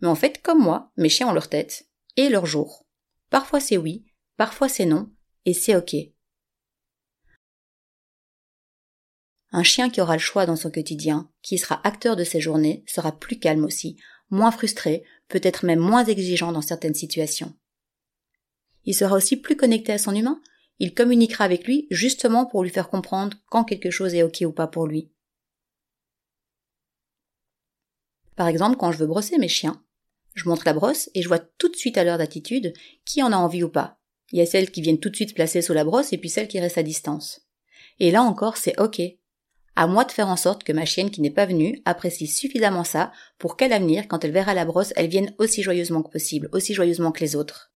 Mais 0.00 0.08
en 0.08 0.14
fait, 0.14 0.42
comme 0.42 0.60
moi, 0.60 0.90
mes 0.96 1.08
chiens 1.08 1.28
ont 1.28 1.32
leur 1.32 1.48
tête 1.48 1.88
et 2.16 2.28
leur 2.28 2.46
jour. 2.46 2.86
Parfois 3.30 3.60
c'est 3.60 3.76
oui, 3.76 4.06
parfois 4.36 4.68
c'est 4.68 4.86
non, 4.86 5.10
et 5.44 5.54
c'est 5.54 5.76
ok. 5.76 5.94
Un 9.52 9.62
chien 9.62 9.88
qui 9.88 10.00
aura 10.00 10.14
le 10.14 10.20
choix 10.20 10.44
dans 10.44 10.56
son 10.56 10.70
quotidien, 10.70 11.30
qui 11.42 11.56
sera 11.56 11.80
acteur 11.86 12.16
de 12.16 12.24
ses 12.24 12.40
journées, 12.40 12.84
sera 12.86 13.12
plus 13.12 13.38
calme 13.38 13.64
aussi, 13.64 13.96
moins 14.30 14.50
frustré, 14.50 15.04
peut-être 15.28 15.64
même 15.64 15.78
moins 15.78 16.04
exigeant 16.04 16.52
dans 16.52 16.62
certaines 16.62 16.94
situations. 16.94 17.54
Il 18.84 18.94
sera 18.94 19.16
aussi 19.16 19.36
plus 19.36 19.56
connecté 19.56 19.92
à 19.92 19.98
son 19.98 20.14
humain, 20.14 20.40
il 20.78 20.94
communiquera 20.94 21.44
avec 21.44 21.66
lui 21.66 21.86
justement 21.90 22.46
pour 22.46 22.62
lui 22.62 22.70
faire 22.70 22.90
comprendre 22.90 23.36
quand 23.48 23.64
quelque 23.64 23.90
chose 23.90 24.14
est 24.14 24.22
ok 24.22 24.42
ou 24.46 24.52
pas 24.52 24.66
pour 24.66 24.86
lui. 24.86 25.10
Par 28.36 28.48
exemple, 28.48 28.76
quand 28.76 28.92
je 28.92 28.98
veux 28.98 29.06
brosser 29.06 29.38
mes 29.38 29.48
chiens, 29.48 29.82
je 30.34 30.48
montre 30.48 30.66
la 30.66 30.74
brosse 30.74 31.08
et 31.14 31.22
je 31.22 31.28
vois 31.28 31.38
tout 31.38 31.70
de 31.70 31.76
suite 31.76 31.96
à 31.96 32.04
leur 32.04 32.18
d'attitude 32.18 32.74
qui 33.06 33.22
en 33.22 33.32
a 33.32 33.36
envie 33.36 33.62
ou 33.62 33.70
pas. 33.70 33.98
Il 34.32 34.38
y 34.38 34.42
a 34.42 34.46
celles 34.46 34.70
qui 34.70 34.82
viennent 34.82 34.98
tout 34.98 35.10
de 35.10 35.16
suite 35.16 35.34
placer 35.34 35.62
sous 35.62 35.72
la 35.72 35.84
brosse 35.84 36.12
et 36.12 36.18
puis 36.18 36.30
celles 36.30 36.48
qui 36.48 36.60
restent 36.60 36.78
à 36.78 36.82
distance. 36.82 37.46
Et 37.98 38.10
là 38.10 38.22
encore, 38.22 38.56
c'est 38.56 38.78
ok. 38.80 39.00
À 39.76 39.86
moi 39.86 40.04
de 40.04 40.12
faire 40.12 40.28
en 40.28 40.36
sorte 40.36 40.64
que 40.64 40.72
ma 40.72 40.86
chienne 40.86 41.10
qui 41.10 41.20
n'est 41.20 41.30
pas 41.30 41.46
venue 41.46 41.82
apprécie 41.84 42.26
suffisamment 42.26 42.84
ça 42.84 43.12
pour 43.38 43.56
qu'à 43.56 43.68
l'avenir, 43.68 44.08
quand 44.08 44.24
elle 44.24 44.32
verra 44.32 44.54
la 44.54 44.64
brosse, 44.64 44.92
elle 44.96 45.08
vienne 45.08 45.34
aussi 45.38 45.62
joyeusement 45.62 46.02
que 46.02 46.10
possible, 46.10 46.48
aussi 46.52 46.74
joyeusement 46.74 47.12
que 47.12 47.20
les 47.20 47.36
autres. 47.36 47.72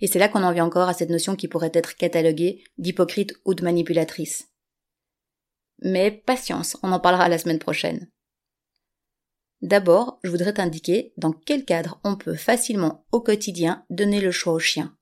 Et 0.00 0.08
c'est 0.08 0.18
là 0.18 0.28
qu'on 0.28 0.42
en 0.42 0.52
vient 0.52 0.64
encore 0.64 0.88
à 0.88 0.94
cette 0.94 1.10
notion 1.10 1.36
qui 1.36 1.46
pourrait 1.46 1.70
être 1.72 1.96
cataloguée 1.96 2.64
d'hypocrite 2.78 3.34
ou 3.44 3.54
de 3.54 3.62
manipulatrice. 3.62 4.48
Mais 5.82 6.10
patience, 6.10 6.76
on 6.82 6.92
en 6.92 7.00
parlera 7.00 7.28
la 7.28 7.38
semaine 7.38 7.58
prochaine. 7.58 8.10
D'abord, 9.62 10.18
je 10.22 10.30
voudrais 10.30 10.54
t'indiquer 10.54 11.12
dans 11.16 11.32
quel 11.32 11.64
cadre 11.64 12.00
on 12.02 12.16
peut 12.16 12.34
facilement 12.34 13.04
au 13.12 13.20
quotidien 13.20 13.84
donner 13.90 14.20
le 14.20 14.30
choix 14.30 14.54
au 14.54 14.58
chien. 14.58 14.96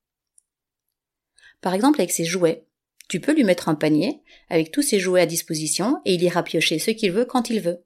Par 1.61 1.75
exemple 1.75 2.01
avec 2.01 2.11
ses 2.11 2.25
jouets. 2.25 2.65
Tu 3.09 3.21
peux 3.21 3.33
lui 3.33 3.45
mettre 3.45 3.69
un 3.69 3.75
panier 3.75 4.21
avec 4.51 4.71
tous 4.71 4.83
ses 4.83 5.01
jouets 5.01 5.23
à 5.23 5.27
disposition 5.27 6.01
et 6.05 6.15
il 6.15 6.23
ira 6.23 6.43
piocher 6.43 6.79
ce 6.79 6.91
qu'il 6.91 7.13
veut 7.13 7.25
quand 7.25 7.51
il 7.51 7.61
veut. 7.61 7.85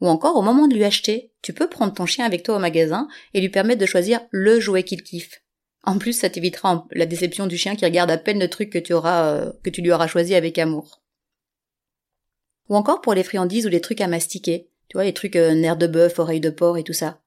Ou 0.00 0.08
encore 0.08 0.36
au 0.36 0.42
moment 0.42 0.66
de 0.66 0.74
lui 0.74 0.84
acheter, 0.84 1.32
tu 1.42 1.52
peux 1.52 1.68
prendre 1.68 1.92
ton 1.92 2.06
chien 2.06 2.24
avec 2.24 2.42
toi 2.42 2.56
au 2.56 2.58
magasin 2.58 3.06
et 3.34 3.40
lui 3.40 3.50
permettre 3.50 3.80
de 3.80 3.86
choisir 3.86 4.20
le 4.30 4.58
jouet 4.58 4.82
qu'il 4.82 5.02
kiffe. 5.02 5.42
En 5.84 5.98
plus, 5.98 6.12
ça 6.12 6.30
t'évitera 6.30 6.86
la 6.90 7.06
déception 7.06 7.46
du 7.46 7.56
chien 7.56 7.76
qui 7.76 7.84
regarde 7.84 8.10
à 8.10 8.18
peine 8.18 8.40
le 8.40 8.50
truc 8.50 8.70
que 8.70 8.78
tu 8.78 8.92
auras, 8.92 9.34
euh, 9.34 9.52
que 9.62 9.70
tu 9.70 9.80
lui 9.80 9.92
auras 9.92 10.08
choisi 10.08 10.34
avec 10.34 10.58
amour. 10.58 11.02
Ou 12.68 12.76
encore 12.76 13.00
pour 13.00 13.14
les 13.14 13.24
friandises 13.24 13.66
ou 13.66 13.70
les 13.70 13.80
trucs 13.80 14.00
à 14.00 14.06
mastiquer. 14.06 14.69
Tu 14.90 14.96
vois, 14.96 15.04
les 15.04 15.14
trucs 15.14 15.36
euh, 15.36 15.54
nerfs 15.54 15.76
de 15.76 15.86
bœuf, 15.86 16.18
oreilles 16.18 16.40
de 16.40 16.50
porc 16.50 16.76
et 16.76 16.82
tout 16.82 16.92
ça. 16.92 17.22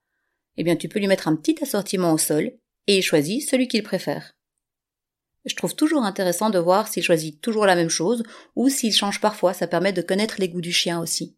Eh 0.57 0.63
bien, 0.63 0.75
tu 0.75 0.89
peux 0.89 0.99
lui 0.99 1.07
mettre 1.07 1.29
un 1.29 1.35
petit 1.35 1.55
assortiment 1.63 2.11
au 2.11 2.17
sol 2.17 2.51
et 2.87 2.97
il 2.97 3.01
choisit 3.01 3.41
celui 3.41 3.69
qu'il 3.69 3.83
préfère. 3.83 4.35
Je 5.45 5.55
trouve 5.55 5.73
toujours 5.73 6.03
intéressant 6.03 6.49
de 6.49 6.59
voir 6.59 6.89
s'il 6.89 7.03
choisit 7.03 7.39
toujours 7.41 7.65
la 7.65 7.75
même 7.75 7.89
chose 7.89 8.23
ou 8.57 8.67
s'il 8.67 8.93
change 8.93 9.21
parfois, 9.21 9.53
ça 9.53 9.67
permet 9.67 9.93
de 9.93 10.01
connaître 10.01 10.35
les 10.39 10.49
goûts 10.49 10.61
du 10.61 10.73
chien 10.73 10.99
aussi. 10.99 11.37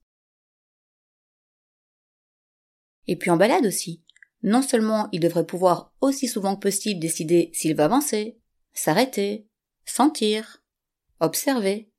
Et 3.07 3.15
puis 3.15 3.29
en 3.29 3.37
balade 3.37 3.67
aussi. 3.67 4.03
Non 4.41 4.63
seulement 4.63 5.09
il 5.11 5.19
devrait 5.19 5.45
pouvoir 5.45 5.93
aussi 6.01 6.27
souvent 6.27 6.55
que 6.55 6.61
possible 6.61 6.99
décider 6.99 7.51
s'il 7.53 7.75
va 7.75 7.85
avancer, 7.85 8.39
s'arrêter, 8.73 9.47
sentir, 9.85 10.63
observer, 11.19 11.91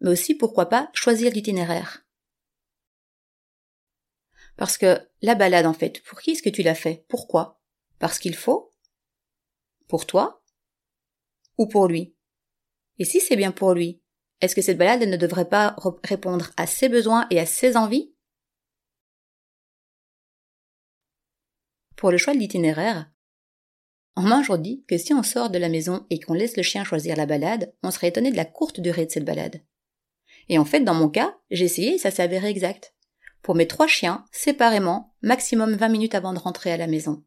mais 0.00 0.10
aussi 0.10 0.36
pourquoi 0.36 0.68
pas 0.68 0.88
choisir 0.94 1.32
l'itinéraire. 1.32 2.03
Parce 4.56 4.78
que 4.78 5.00
la 5.22 5.34
balade, 5.34 5.66
en 5.66 5.72
fait, 5.72 6.02
pour 6.02 6.20
qui 6.20 6.32
est-ce 6.32 6.42
que 6.42 6.50
tu 6.50 6.62
l'as 6.62 6.74
fait? 6.74 7.04
Pourquoi? 7.08 7.60
Parce 7.98 8.18
qu'il 8.18 8.34
faut? 8.34 8.72
Pour 9.88 10.06
toi? 10.06 10.42
Ou 11.58 11.66
pour 11.66 11.88
lui? 11.88 12.14
Et 12.98 13.04
si 13.04 13.20
c'est 13.20 13.36
bien 13.36 13.52
pour 13.52 13.74
lui, 13.74 14.00
est-ce 14.40 14.54
que 14.54 14.62
cette 14.62 14.78
balade 14.78 15.08
ne 15.08 15.16
devrait 15.16 15.48
pas 15.48 15.76
répondre 16.04 16.50
à 16.56 16.66
ses 16.66 16.88
besoins 16.88 17.26
et 17.30 17.40
à 17.40 17.46
ses 17.46 17.76
envies? 17.76 18.14
Pour 21.96 22.10
le 22.10 22.18
choix 22.18 22.34
de 22.34 22.38
l'itinéraire, 22.38 23.10
on 24.16 24.22
m'a 24.22 24.38
toujours 24.38 24.58
dit 24.58 24.84
que 24.86 24.98
si 24.98 25.12
on 25.12 25.22
sort 25.22 25.50
de 25.50 25.58
la 25.58 25.68
maison 25.68 26.06
et 26.10 26.20
qu'on 26.20 26.34
laisse 26.34 26.56
le 26.56 26.62
chien 26.62 26.84
choisir 26.84 27.16
la 27.16 27.26
balade, 27.26 27.74
on 27.82 27.90
serait 27.90 28.08
étonné 28.08 28.30
de 28.30 28.36
la 28.36 28.44
courte 28.44 28.80
durée 28.80 29.06
de 29.06 29.10
cette 29.10 29.24
balade. 29.24 29.64
Et 30.48 30.58
en 30.58 30.64
fait, 30.64 30.80
dans 30.80 30.94
mon 30.94 31.08
cas, 31.08 31.36
j'ai 31.50 31.64
essayé 31.64 31.94
et 31.94 31.98
ça 31.98 32.10
s'est 32.10 32.22
avéré 32.22 32.48
exact 32.48 32.93
pour 33.44 33.54
mes 33.54 33.68
trois 33.68 33.86
chiens, 33.86 34.24
séparément, 34.32 35.14
maximum 35.20 35.76
20 35.76 35.88
minutes 35.90 36.14
avant 36.14 36.32
de 36.32 36.38
rentrer 36.38 36.72
à 36.72 36.78
la 36.78 36.86
maison. 36.86 37.22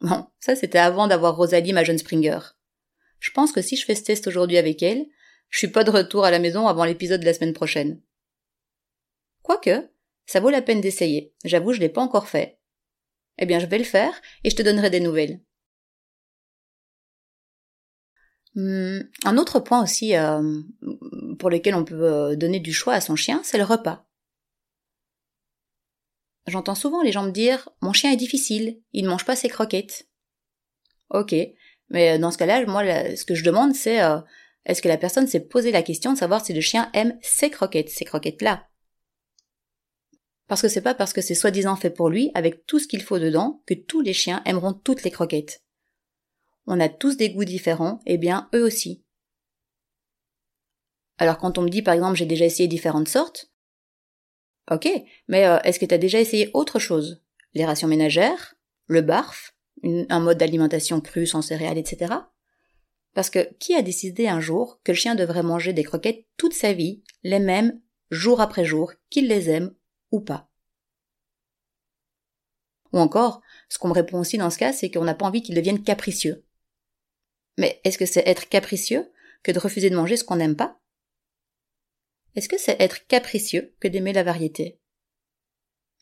Bon, 0.00 0.26
ça 0.40 0.56
c'était 0.56 0.78
avant 0.78 1.06
d'avoir 1.06 1.36
Rosalie, 1.36 1.72
ma 1.72 1.84
jeune 1.84 1.96
Springer. 1.96 2.40
Je 3.20 3.30
pense 3.30 3.52
que 3.52 3.62
si 3.62 3.76
je 3.76 3.84
fais 3.84 3.94
ce 3.94 4.02
test 4.02 4.26
aujourd'hui 4.26 4.58
avec 4.58 4.82
elle, 4.82 5.06
je 5.48 5.58
suis 5.58 5.68
pas 5.68 5.84
de 5.84 5.92
retour 5.92 6.24
à 6.24 6.32
la 6.32 6.40
maison 6.40 6.66
avant 6.66 6.84
l'épisode 6.84 7.20
de 7.20 7.24
la 7.24 7.34
semaine 7.34 7.52
prochaine. 7.52 8.02
Quoique, 9.42 9.88
ça 10.26 10.40
vaut 10.40 10.50
la 10.50 10.60
peine 10.60 10.80
d'essayer. 10.80 11.32
J'avoue, 11.44 11.72
je 11.72 11.80
l'ai 11.80 11.88
pas 11.88 12.02
encore 12.02 12.28
fait. 12.28 12.58
Eh 13.38 13.46
bien, 13.46 13.60
je 13.60 13.66
vais 13.66 13.78
le 13.78 13.84
faire 13.84 14.20
et 14.42 14.50
je 14.50 14.56
te 14.56 14.62
donnerai 14.62 14.90
des 14.90 15.00
nouvelles. 15.00 15.40
Hmm, 18.56 19.02
un 19.24 19.38
autre 19.38 19.60
point 19.60 19.84
aussi 19.84 20.16
euh, 20.16 20.62
pour 21.38 21.48
lequel 21.48 21.76
on 21.76 21.84
peut 21.84 22.02
euh, 22.02 22.34
donner 22.34 22.58
du 22.58 22.72
choix 22.72 22.94
à 22.94 23.00
son 23.00 23.14
chien, 23.14 23.40
c'est 23.44 23.58
le 23.58 23.62
repas. 23.62 24.07
J'entends 26.48 26.74
souvent 26.74 27.02
les 27.02 27.12
gens 27.12 27.24
me 27.24 27.30
dire 27.30 27.68
Mon 27.82 27.92
chien 27.92 28.10
est 28.10 28.16
difficile, 28.16 28.80
il 28.92 29.04
ne 29.04 29.10
mange 29.10 29.26
pas 29.26 29.36
ses 29.36 29.48
croquettes. 29.48 30.08
Ok, 31.10 31.34
mais 31.90 32.18
dans 32.18 32.30
ce 32.30 32.38
cas-là, 32.38 32.64
moi, 32.66 32.82
ce 32.84 33.24
que 33.24 33.34
je 33.34 33.44
demande, 33.44 33.74
c'est 33.74 34.02
euh, 34.02 34.18
est-ce 34.64 34.82
que 34.82 34.88
la 34.88 34.96
personne 34.96 35.26
s'est 35.26 35.40
posé 35.46 35.70
la 35.70 35.82
question 35.82 36.12
de 36.12 36.18
savoir 36.18 36.44
si 36.44 36.52
le 36.54 36.60
chien 36.60 36.90
aime 36.94 37.18
ses 37.22 37.50
croquettes, 37.50 37.90
ces 37.90 38.04
croquettes-là? 38.04 38.66
Parce 40.46 40.62
que 40.62 40.68
c'est 40.68 40.82
pas 40.82 40.94
parce 40.94 41.12
que 41.12 41.20
c'est 41.20 41.34
soi-disant 41.34 41.76
fait 41.76 41.90
pour 41.90 42.08
lui, 42.08 42.30
avec 42.34 42.64
tout 42.64 42.78
ce 42.78 42.88
qu'il 42.88 43.02
faut 43.02 43.18
dedans, 43.18 43.62
que 43.66 43.74
tous 43.74 44.00
les 44.00 44.14
chiens 44.14 44.42
aimeront 44.46 44.72
toutes 44.72 45.02
les 45.02 45.10
croquettes. 45.10 45.62
On 46.66 46.80
a 46.80 46.88
tous 46.88 47.18
des 47.18 47.30
goûts 47.30 47.44
différents, 47.44 48.00
et 48.06 48.16
bien 48.16 48.48
eux 48.54 48.64
aussi. 48.64 49.04
Alors 51.18 51.36
quand 51.36 51.58
on 51.58 51.62
me 51.62 51.68
dit 51.68 51.82
par 51.82 51.94
exemple 51.94 52.16
j'ai 52.16 52.26
déjà 52.26 52.46
essayé 52.46 52.68
différentes 52.68 53.08
sortes, 53.08 53.50
Ok, 54.70 54.88
mais 55.28 55.46
euh, 55.46 55.58
est-ce 55.64 55.78
que 55.78 55.86
tu 55.86 55.94
as 55.94 55.98
déjà 55.98 56.20
essayé 56.20 56.50
autre 56.52 56.78
chose? 56.78 57.22
Les 57.54 57.64
rations 57.64 57.88
ménagères 57.88 58.54
Le 58.86 59.00
barf 59.00 59.54
Un 59.82 60.20
mode 60.20 60.38
d'alimentation 60.38 61.00
crue 61.00 61.26
sans 61.26 61.42
céréales, 61.42 61.78
etc. 61.78 62.14
Parce 63.14 63.30
que 63.30 63.52
qui 63.58 63.74
a 63.74 63.82
décidé 63.82 64.28
un 64.28 64.40
jour 64.40 64.80
que 64.84 64.92
le 64.92 64.96
chien 64.96 65.14
devrait 65.14 65.42
manger 65.42 65.72
des 65.72 65.84
croquettes 65.84 66.26
toute 66.36 66.52
sa 66.52 66.72
vie, 66.72 67.02
les 67.22 67.38
mêmes, 67.38 67.80
jour 68.10 68.40
après 68.40 68.64
jour, 68.64 68.92
qu'il 69.10 69.28
les 69.28 69.48
aime 69.48 69.74
ou 70.10 70.20
pas? 70.20 70.50
Ou 72.92 72.98
encore, 72.98 73.40
ce 73.68 73.78
qu'on 73.78 73.88
me 73.88 73.94
répond 73.94 74.18
aussi 74.18 74.38
dans 74.38 74.50
ce 74.50 74.58
cas, 74.58 74.72
c'est 74.72 74.90
qu'on 74.90 75.04
n'a 75.04 75.14
pas 75.14 75.26
envie 75.26 75.42
qu'il 75.42 75.54
devienne 75.54 75.82
capricieux. 75.82 76.44
Mais 77.58 77.80
est-ce 77.84 77.98
que 77.98 78.06
c'est 78.06 78.26
être 78.26 78.48
capricieux 78.48 79.10
que 79.42 79.52
de 79.52 79.58
refuser 79.58 79.90
de 79.90 79.96
manger 79.96 80.16
ce 80.16 80.24
qu'on 80.24 80.36
n'aime 80.36 80.56
pas? 80.56 80.78
Est-ce 82.34 82.48
que 82.48 82.58
c'est 82.58 82.80
être 82.80 83.06
capricieux 83.06 83.74
que 83.80 83.88
d'aimer 83.88 84.12
la 84.12 84.22
variété? 84.22 84.78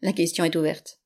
La 0.02 0.12
question 0.12 0.45
est 0.45 0.56
ouverte. 0.56 1.00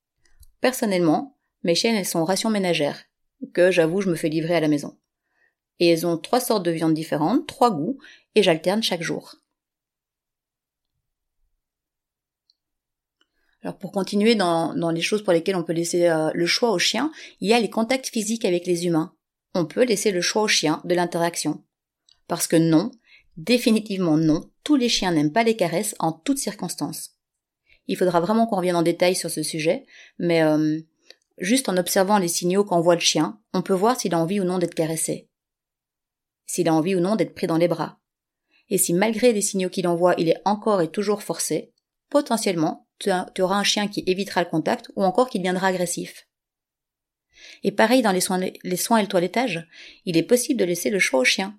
Personnellement, 0.60 1.38
mes 1.62 1.74
chiennes, 1.74 1.96
elles 1.96 2.06
sont 2.06 2.24
rations 2.24 2.50
ménagères, 2.50 3.04
que 3.52 3.70
j'avoue 3.70 4.00
je 4.00 4.10
me 4.10 4.16
fais 4.16 4.28
livrer 4.28 4.56
à 4.56 4.60
la 4.60 4.68
maison. 4.68 4.98
Et 5.78 5.88
elles 5.88 6.06
ont 6.06 6.18
trois 6.18 6.40
sortes 6.40 6.64
de 6.64 6.70
viandes 6.70 6.94
différentes, 6.94 7.46
trois 7.46 7.70
goûts, 7.70 7.98
et 8.34 8.42
j'alterne 8.42 8.82
chaque 8.82 9.02
jour. 9.02 9.36
Alors 13.62 13.76
pour 13.76 13.92
continuer 13.92 14.34
dans, 14.34 14.90
les 14.90 15.02
choses 15.02 15.22
pour 15.22 15.34
lesquelles 15.34 15.56
on 15.56 15.62
peut 15.62 15.74
laisser 15.74 16.08
euh, 16.08 16.30
le 16.32 16.46
choix 16.46 16.70
au 16.70 16.78
chien, 16.78 17.12
il 17.40 17.48
y 17.48 17.52
a 17.52 17.60
les 17.60 17.68
contacts 17.68 18.08
physiques 18.08 18.46
avec 18.46 18.66
les 18.66 18.86
humains. 18.86 19.14
On 19.54 19.66
peut 19.66 19.84
laisser 19.84 20.12
le 20.12 20.22
choix 20.22 20.42
au 20.42 20.48
chien 20.48 20.80
de 20.84 20.94
l'interaction. 20.94 21.62
Parce 22.26 22.46
que 22.46 22.56
non, 22.56 22.90
Définitivement 23.36 24.16
non, 24.16 24.50
tous 24.64 24.76
les 24.76 24.88
chiens 24.88 25.12
n'aiment 25.12 25.32
pas 25.32 25.44
les 25.44 25.56
caresses 25.56 25.94
en 25.98 26.12
toutes 26.12 26.38
circonstances. 26.38 27.16
Il 27.86 27.96
faudra 27.96 28.20
vraiment 28.20 28.46
qu'on 28.46 28.56
revienne 28.56 28.76
en 28.76 28.82
détail 28.82 29.16
sur 29.16 29.30
ce 29.30 29.42
sujet, 29.42 29.86
mais 30.18 30.42
euh, 30.42 30.80
juste 31.38 31.68
en 31.68 31.76
observant 31.76 32.18
les 32.18 32.28
signaux 32.28 32.64
qu'envoie 32.64 32.94
le 32.94 33.00
chien, 33.00 33.40
on 33.52 33.62
peut 33.62 33.74
voir 33.74 33.98
s'il 33.98 34.14
a 34.14 34.18
envie 34.18 34.40
ou 34.40 34.44
non 34.44 34.58
d'être 34.58 34.74
caressé. 34.74 35.28
S'il 36.46 36.68
a 36.68 36.74
envie 36.74 36.94
ou 36.94 37.00
non 37.00 37.16
d'être 37.16 37.34
pris 37.34 37.46
dans 37.46 37.56
les 37.56 37.68
bras. 37.68 37.98
Et 38.68 38.78
si 38.78 38.94
malgré 38.94 39.32
les 39.32 39.40
signaux 39.40 39.70
qu'il 39.70 39.88
envoie, 39.88 40.14
il 40.18 40.28
est 40.28 40.40
encore 40.44 40.82
et 40.82 40.90
toujours 40.90 41.22
forcé, 41.22 41.72
potentiellement, 42.08 42.86
tu, 42.98 43.10
auras 43.40 43.56
un 43.56 43.64
chien 43.64 43.88
qui 43.88 44.04
évitera 44.06 44.42
le 44.42 44.50
contact 44.50 44.90
ou 44.94 45.02
encore 45.02 45.28
qui 45.28 45.38
deviendra 45.38 45.68
agressif. 45.68 46.28
Et 47.62 47.72
pareil 47.72 48.02
dans 48.02 48.12
les 48.12 48.20
soins, 48.20 48.38
les 48.38 48.76
soins 48.76 48.98
et 48.98 49.02
le 49.02 49.08
toilettage, 49.08 49.66
il 50.04 50.16
est 50.16 50.22
possible 50.22 50.60
de 50.60 50.64
laisser 50.64 50.90
le 50.90 50.98
choix 50.98 51.20
au 51.20 51.24
chien. 51.24 51.58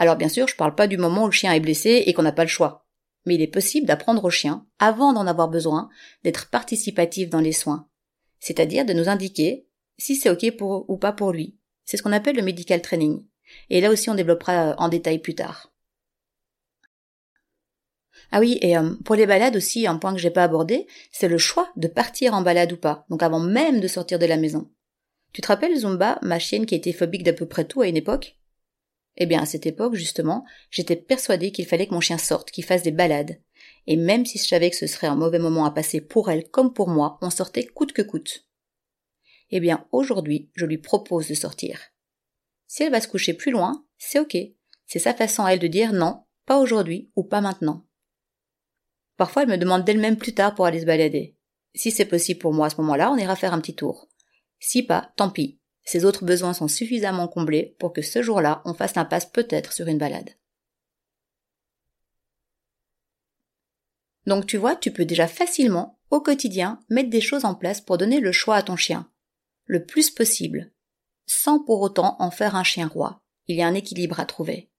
Alors 0.00 0.16
bien 0.16 0.30
sûr, 0.30 0.48
je 0.48 0.56
parle 0.56 0.74
pas 0.74 0.86
du 0.86 0.96
moment 0.96 1.24
où 1.24 1.26
le 1.26 1.32
chien 1.32 1.52
est 1.52 1.60
blessé 1.60 2.04
et 2.06 2.14
qu'on 2.14 2.22
n'a 2.22 2.32
pas 2.32 2.44
le 2.44 2.48
choix. 2.48 2.86
Mais 3.26 3.34
il 3.34 3.42
est 3.42 3.46
possible 3.46 3.86
d'apprendre 3.86 4.24
au 4.24 4.30
chien, 4.30 4.66
avant 4.78 5.12
d'en 5.12 5.26
avoir 5.26 5.48
besoin, 5.50 5.90
d'être 6.24 6.48
participatif 6.48 7.28
dans 7.28 7.40
les 7.40 7.52
soins. 7.52 7.86
C'est-à-dire 8.38 8.86
de 8.86 8.94
nous 8.94 9.10
indiquer 9.10 9.66
si 9.98 10.16
c'est 10.16 10.30
ok 10.30 10.56
pour 10.56 10.88
ou 10.88 10.96
pas 10.96 11.12
pour 11.12 11.32
lui. 11.32 11.58
C'est 11.84 11.98
ce 11.98 12.02
qu'on 12.02 12.12
appelle 12.12 12.36
le 12.36 12.42
medical 12.42 12.80
training. 12.80 13.26
Et 13.68 13.82
là 13.82 13.90
aussi 13.90 14.08
on 14.08 14.14
développera 14.14 14.74
en 14.78 14.88
détail 14.88 15.18
plus 15.18 15.34
tard. 15.34 15.70
Ah 18.32 18.40
oui, 18.40 18.58
et 18.62 18.78
euh, 18.78 18.94
pour 19.04 19.16
les 19.16 19.26
balades 19.26 19.56
aussi, 19.56 19.86
un 19.86 19.96
point 19.96 20.14
que 20.14 20.20
j'ai 20.20 20.30
pas 20.30 20.44
abordé, 20.44 20.86
c'est 21.12 21.28
le 21.28 21.36
choix 21.36 21.68
de 21.76 21.88
partir 21.88 22.32
en 22.32 22.40
balade 22.40 22.72
ou 22.72 22.78
pas, 22.78 23.04
donc 23.10 23.22
avant 23.22 23.40
même 23.40 23.80
de 23.80 23.88
sortir 23.88 24.18
de 24.18 24.24
la 24.26 24.38
maison. 24.38 24.70
Tu 25.34 25.42
te 25.42 25.48
rappelles 25.48 25.76
Zumba, 25.76 26.18
ma 26.22 26.38
chienne 26.38 26.64
qui 26.64 26.74
était 26.74 26.94
phobique 26.94 27.22
d'à 27.22 27.34
peu 27.34 27.44
près 27.44 27.66
tout 27.66 27.82
à 27.82 27.86
une 27.86 27.98
époque 27.98 28.39
Eh 29.16 29.26
bien, 29.26 29.42
à 29.42 29.46
cette 29.46 29.66
époque, 29.66 29.94
justement, 29.94 30.44
j'étais 30.70 30.96
persuadée 30.96 31.52
qu'il 31.52 31.66
fallait 31.66 31.86
que 31.86 31.94
mon 31.94 32.00
chien 32.00 32.18
sorte, 32.18 32.50
qu'il 32.50 32.64
fasse 32.64 32.82
des 32.82 32.92
balades. 32.92 33.40
Et 33.86 33.96
même 33.96 34.24
si 34.24 34.38
je 34.38 34.46
savais 34.46 34.70
que 34.70 34.76
ce 34.76 34.86
serait 34.86 35.06
un 35.06 35.16
mauvais 35.16 35.38
moment 35.38 35.64
à 35.64 35.70
passer 35.70 36.00
pour 36.00 36.30
elle 36.30 36.48
comme 36.48 36.72
pour 36.72 36.88
moi, 36.88 37.18
on 37.22 37.30
sortait 37.30 37.66
coûte 37.66 37.92
que 37.92 38.02
coûte. 38.02 38.46
Eh 39.50 39.60
bien, 39.60 39.86
aujourd'hui, 39.92 40.50
je 40.54 40.64
lui 40.64 40.78
propose 40.78 41.28
de 41.28 41.34
sortir. 41.34 41.80
Si 42.66 42.82
elle 42.82 42.92
va 42.92 43.00
se 43.00 43.08
coucher 43.08 43.34
plus 43.34 43.50
loin, 43.50 43.84
c'est 43.98 44.20
ok. 44.20 44.36
C'est 44.86 44.98
sa 44.98 45.14
façon 45.14 45.44
à 45.44 45.52
elle 45.52 45.58
de 45.58 45.66
dire 45.66 45.92
non, 45.92 46.24
pas 46.46 46.58
aujourd'hui 46.58 47.10
ou 47.16 47.24
pas 47.24 47.40
maintenant. 47.40 47.86
Parfois, 49.16 49.42
elle 49.42 49.48
me 49.48 49.58
demande 49.58 49.84
d'elle-même 49.84 50.16
plus 50.16 50.34
tard 50.34 50.54
pour 50.54 50.66
aller 50.66 50.80
se 50.80 50.86
balader. 50.86 51.36
Si 51.74 51.90
c'est 51.90 52.06
possible 52.06 52.40
pour 52.40 52.54
moi 52.54 52.66
à 52.66 52.70
ce 52.70 52.76
moment-là, 52.76 53.10
on 53.12 53.16
ira 53.16 53.36
faire 53.36 53.52
un 53.52 53.60
petit 53.60 53.74
tour. 53.74 54.08
Si 54.58 54.82
pas, 54.82 55.12
tant 55.16 55.30
pis. 55.30 55.59
Ses 55.90 56.04
autres 56.04 56.24
besoins 56.24 56.54
sont 56.54 56.68
suffisamment 56.68 57.26
comblés 57.26 57.74
pour 57.80 57.92
que 57.92 58.00
ce 58.00 58.22
jour-là, 58.22 58.62
on 58.64 58.74
fasse 58.74 58.94
l'impasse 58.94 59.26
peut-être 59.26 59.72
sur 59.72 59.88
une 59.88 59.98
balade. 59.98 60.30
Donc 64.24 64.46
tu 64.46 64.56
vois, 64.56 64.76
tu 64.76 64.92
peux 64.92 65.04
déjà 65.04 65.26
facilement, 65.26 65.98
au 66.10 66.20
quotidien, 66.20 66.80
mettre 66.90 67.10
des 67.10 67.20
choses 67.20 67.44
en 67.44 67.56
place 67.56 67.80
pour 67.80 67.98
donner 67.98 68.20
le 68.20 68.30
choix 68.30 68.54
à 68.54 68.62
ton 68.62 68.76
chien. 68.76 69.10
Le 69.64 69.84
plus 69.84 70.10
possible. 70.10 70.70
Sans 71.26 71.58
pour 71.58 71.80
autant 71.80 72.14
en 72.20 72.30
faire 72.30 72.54
un 72.54 72.62
chien 72.62 72.86
roi. 72.86 73.24
Il 73.48 73.56
y 73.56 73.62
a 73.62 73.66
un 73.66 73.74
équilibre 73.74 74.20
à 74.20 74.26
trouver. 74.26 74.70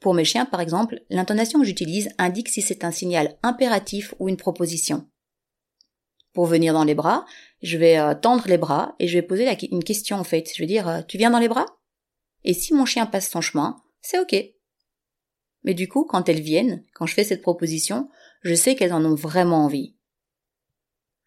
Pour 0.00 0.12
mes 0.12 0.24
chiens, 0.24 0.44
par 0.44 0.60
exemple, 0.60 1.04
l'intonation 1.08 1.60
que 1.60 1.66
j'utilise 1.66 2.08
indique 2.18 2.48
si 2.48 2.62
c'est 2.62 2.82
un 2.82 2.90
signal 2.90 3.38
impératif 3.44 4.12
ou 4.18 4.28
une 4.28 4.36
proposition. 4.36 5.08
Pour 6.32 6.46
venir 6.46 6.72
dans 6.72 6.84
les 6.84 6.94
bras, 6.94 7.26
je 7.62 7.76
vais 7.76 7.98
euh, 7.98 8.14
tendre 8.14 8.44
les 8.46 8.58
bras 8.58 8.94
et 8.98 9.08
je 9.08 9.14
vais 9.18 9.22
poser 9.22 9.48
une 9.70 9.84
question 9.84 10.16
en 10.16 10.24
fait. 10.24 10.50
Je 10.54 10.62
vais 10.62 10.66
dire 10.66 10.88
euh, 10.88 11.02
Tu 11.06 11.18
viens 11.18 11.30
dans 11.30 11.38
les 11.38 11.48
bras? 11.48 11.66
Et 12.44 12.54
si 12.54 12.72
mon 12.72 12.86
chien 12.86 13.06
passe 13.06 13.30
son 13.30 13.40
chemin, 13.40 13.76
c'est 14.00 14.20
ok. 14.20 14.36
Mais 15.64 15.74
du 15.74 15.88
coup, 15.88 16.04
quand 16.04 16.28
elles 16.28 16.40
viennent, 16.40 16.84
quand 16.94 17.06
je 17.06 17.14
fais 17.14 17.24
cette 17.24 17.42
proposition, 17.42 18.08
je 18.42 18.54
sais 18.54 18.76
qu'elles 18.76 18.92
en 18.92 19.04
ont 19.04 19.16
vraiment 19.16 19.64
envie. 19.64 19.96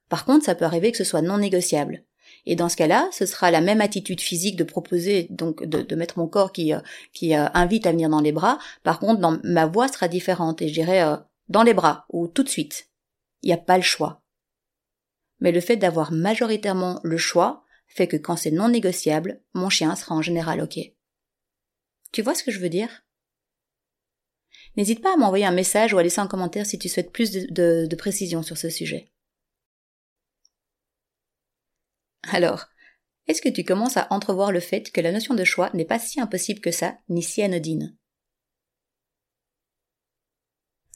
Par 0.07 0.25
contre, 0.25 0.45
ça 0.45 0.55
peut 0.55 0.65
arriver 0.65 0.91
que 0.91 0.97
ce 0.97 1.03
soit 1.03 1.21
non 1.21 1.37
négociable. 1.37 2.05
Et 2.45 2.55
dans 2.55 2.69
ce 2.69 2.77
cas-là, 2.77 3.09
ce 3.11 3.25
sera 3.25 3.51
la 3.51 3.61
même 3.61 3.81
attitude 3.81 4.21
physique 4.21 4.55
de 4.55 4.63
proposer, 4.63 5.27
donc 5.29 5.63
de, 5.63 5.95
mettre 5.95 6.17
mon 6.17 6.27
corps 6.27 6.53
qui, 6.53 6.73
euh, 6.73 6.79
invite 7.53 7.85
à 7.85 7.91
venir 7.91 8.09
dans 8.09 8.21
les 8.21 8.31
bras. 8.31 8.57
Par 8.83 8.99
contre, 8.99 9.19
dans, 9.19 9.37
ma 9.43 9.65
voix 9.65 9.89
sera 9.89 10.07
différente 10.07 10.61
et 10.61 10.69
je 10.69 10.73
dirais 10.73 11.03
dans 11.49 11.63
les 11.63 11.73
bras 11.73 12.05
ou 12.09 12.27
tout 12.27 12.43
de 12.43 12.49
suite. 12.49 12.89
Il 13.43 13.47
n'y 13.47 13.53
a 13.53 13.57
pas 13.57 13.77
le 13.77 13.83
choix. 13.83 14.20
Mais 15.41 15.51
le 15.51 15.59
fait 15.59 15.75
d'avoir 15.75 16.11
majoritairement 16.11 17.01
le 17.03 17.17
choix 17.17 17.65
fait 17.87 18.07
que 18.07 18.17
quand 18.17 18.37
c'est 18.37 18.51
non 18.51 18.69
négociable, 18.69 19.41
mon 19.53 19.69
chien 19.69 19.95
sera 19.95 20.15
en 20.15 20.21
général 20.21 20.61
ok. 20.61 20.79
Tu 22.11 22.21
vois 22.21 22.35
ce 22.35 22.43
que 22.43 22.51
je 22.51 22.59
veux 22.59 22.69
dire? 22.69 23.03
N'hésite 24.77 25.01
pas 25.01 25.13
à 25.13 25.17
m'envoyer 25.17 25.45
un 25.45 25.51
message 25.51 25.93
ou 25.93 25.97
à 25.97 26.03
laisser 26.03 26.21
un 26.21 26.27
commentaire 26.27 26.65
si 26.65 26.79
tu 26.79 26.87
souhaites 26.87 27.11
plus 27.11 27.31
de, 27.31 27.85
de 27.85 27.95
précision 27.95 28.43
sur 28.43 28.57
ce 28.57 28.69
sujet. 28.69 29.11
Alors, 32.23 32.67
est-ce 33.27 33.41
que 33.41 33.49
tu 33.49 33.63
commences 33.63 33.97
à 33.97 34.07
entrevoir 34.11 34.51
le 34.51 34.59
fait 34.59 34.91
que 34.91 35.01
la 35.01 35.11
notion 35.11 35.33
de 35.33 35.43
choix 35.43 35.69
n'est 35.73 35.85
pas 35.85 35.99
si 35.99 36.21
impossible 36.21 36.61
que 36.61 36.71
ça, 36.71 36.97
ni 37.09 37.23
si 37.23 37.41
anodine? 37.41 37.97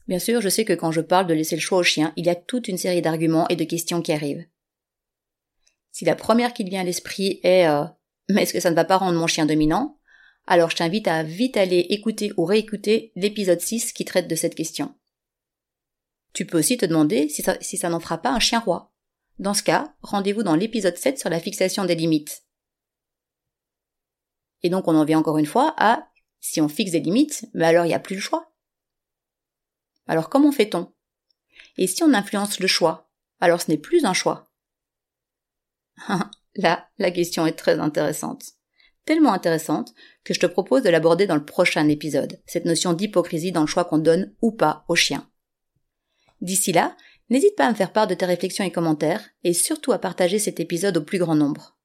Bien 0.08 0.20
sûr, 0.20 0.42
je 0.42 0.50
sais 0.50 0.66
que 0.66 0.74
quand 0.74 0.92
je 0.92 1.02
parle 1.02 1.28
de 1.28 1.34
laisser 1.34 1.56
le 1.56 1.62
choix 1.62 1.80
au 1.80 1.84
chien, 1.84 2.14
il 2.16 2.26
y 2.26 2.30
a 2.30 2.36
toute 2.36 2.68
une 2.68 2.78
série 2.78 3.02
d'arguments 3.02 3.48
et 3.48 3.56
de 3.56 3.64
questions 3.64 4.02
qui 4.02 4.12
arrivent. 4.12 4.46
Si 5.92 6.06
la 6.06 6.16
première 6.16 6.54
qui 6.54 6.64
te 6.64 6.70
vient 6.70 6.82
à 6.82 6.84
l'esprit 6.84 7.40
est 7.44 7.68
euh, 7.68 7.86
Mais 8.30 8.44
est-ce 8.44 8.54
que 8.54 8.60
ça 8.60 8.70
ne 8.70 8.76
va 8.76 8.86
pas 8.86 8.98
rendre 8.98 9.18
mon 9.18 9.28
chien 9.28 9.46
dominant? 9.46 10.00
Alors 10.48 10.70
je 10.70 10.76
t'invite 10.76 11.08
à 11.08 11.24
vite 11.24 11.58
aller 11.58 11.80
écouter 11.90 12.32
ou 12.38 12.46
réécouter 12.46 13.12
l'épisode 13.16 13.62
6 13.62 13.94
qui 13.94 14.06
traite 14.06 14.28
de 14.28 14.36
cette 14.36 14.56
question. 14.56 14.94
Tu 16.34 16.46
peux 16.46 16.60
aussi 16.60 16.78
te 16.78 16.86
demander 16.86 17.30
si 17.30 17.42
ça, 17.42 17.58
si 17.62 17.78
ça 17.78 17.90
n'en 17.90 18.00
fera 18.00 18.18
pas 18.22 18.32
un 18.32 18.40
chien 18.40 18.60
roi. 18.60 18.92
Dans 19.40 19.54
ce 19.54 19.64
cas, 19.64 19.96
rendez-vous 20.02 20.44
dans 20.44 20.56
l'épisode 20.56 20.98
7 20.98 21.18
sur 21.18 21.30
la 21.30 21.40
fixation 21.40 21.86
des 21.86 21.96
limites. 21.96 22.44
Et 24.62 24.70
donc 24.70 24.88
on 24.88 24.96
en 24.96 25.06
vient 25.06 25.20
encore 25.20 25.38
une 25.38 25.46
fois 25.46 25.74
à 25.78 26.10
si 26.42 26.62
on 26.62 26.68
fixe 26.68 26.92
des 26.92 27.00
limites, 27.00 27.46
mais 27.54 27.66
alors 27.66 27.86
il 27.86 27.90
n'y 27.90 27.96
a 27.96 28.00
plus 28.00 28.16
le 28.16 28.22
choix. 28.22 28.55
Alors 30.08 30.30
comment 30.30 30.52
fait-on? 30.52 30.94
Et 31.78 31.88
si 31.88 32.04
on 32.04 32.14
influence 32.14 32.60
le 32.60 32.68
choix, 32.68 33.10
alors 33.40 33.62
ce 33.62 33.70
n'est 33.72 33.78
plus 33.78 34.06
un 34.06 34.14
choix. 34.14 34.52
Là, 36.56 36.90
la 36.98 37.12
question 37.12 37.46
est 37.46 37.54
très 37.54 37.80
intéressante. 37.80 38.54
Tellement 39.06 39.34
intéressante 39.34 39.94
que 40.24 40.34
je 40.34 40.40
te 40.40 40.46
propose 40.46 40.84
de 40.84 40.90
l'aborder 40.90 41.28
dans 41.28 41.36
le 41.36 41.46
prochain 41.46 41.88
épisode, 41.90 42.42
cette 42.48 42.66
notion 42.66 42.94
d'hypocrisie 42.94 43.52
dans 43.52 43.62
le 43.62 43.68
choix 43.68 43.86
qu'on 43.86 43.98
donne 43.98 44.34
ou 44.42 44.52
pas 44.52 44.86
au 44.88 44.96
chien. 44.96 45.30
D'ici 46.42 46.72
là, 46.72 46.96
N'hésite 47.30 47.56
pas 47.56 47.66
à 47.66 47.72
me 47.72 47.76
faire 47.76 47.92
part 47.92 48.08
de 48.08 48.14
tes 48.14 48.26
réflexions 48.26 48.66
et 48.66 48.72
commentaires, 48.72 49.30
et 49.44 49.54
surtout 49.54 49.92
à 49.92 50.00
partager 50.00 50.38
cet 50.38 50.60
épisode 50.60 50.98
au 50.98 51.04
plus 51.04 51.18
grand 51.18 51.36
nombre. 51.36 51.78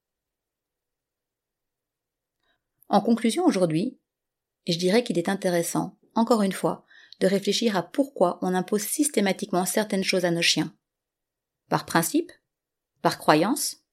En 2.89 3.01
conclusion 3.01 3.45
aujourd'hui, 3.47 3.99
je 4.67 4.77
dirais 4.77 5.03
qu'il 5.03 5.19
est 5.19 5.29
intéressant, 5.29 5.99
encore 6.15 6.43
une 6.43 6.53
fois, 6.53 6.85
de 7.21 7.27
réfléchir 7.27 7.77
à 7.77 7.83
pourquoi 7.83 8.39
on 8.43 8.55
impose 8.55 8.83
systématiquement 8.83 9.67
certaines 9.67 10.05
choses 10.05 10.25
à 10.25 10.31
nos 10.31 10.43
chiens. 10.43 10.75
Par 11.69 11.87
principe 11.87 12.33
Par 13.03 13.19
croyance 13.19 13.85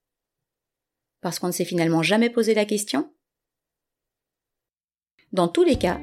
Parce 1.22 1.40
qu'on 1.40 1.48
ne 1.48 1.52
s'est 1.52 1.66
finalement 1.66 2.04
jamais 2.04 2.30
posé 2.30 2.54
la 2.54 2.66
question? 2.66 3.14
Dans 5.34 5.50
tous 5.50 5.64
les 5.64 5.78
cas, 5.78 6.00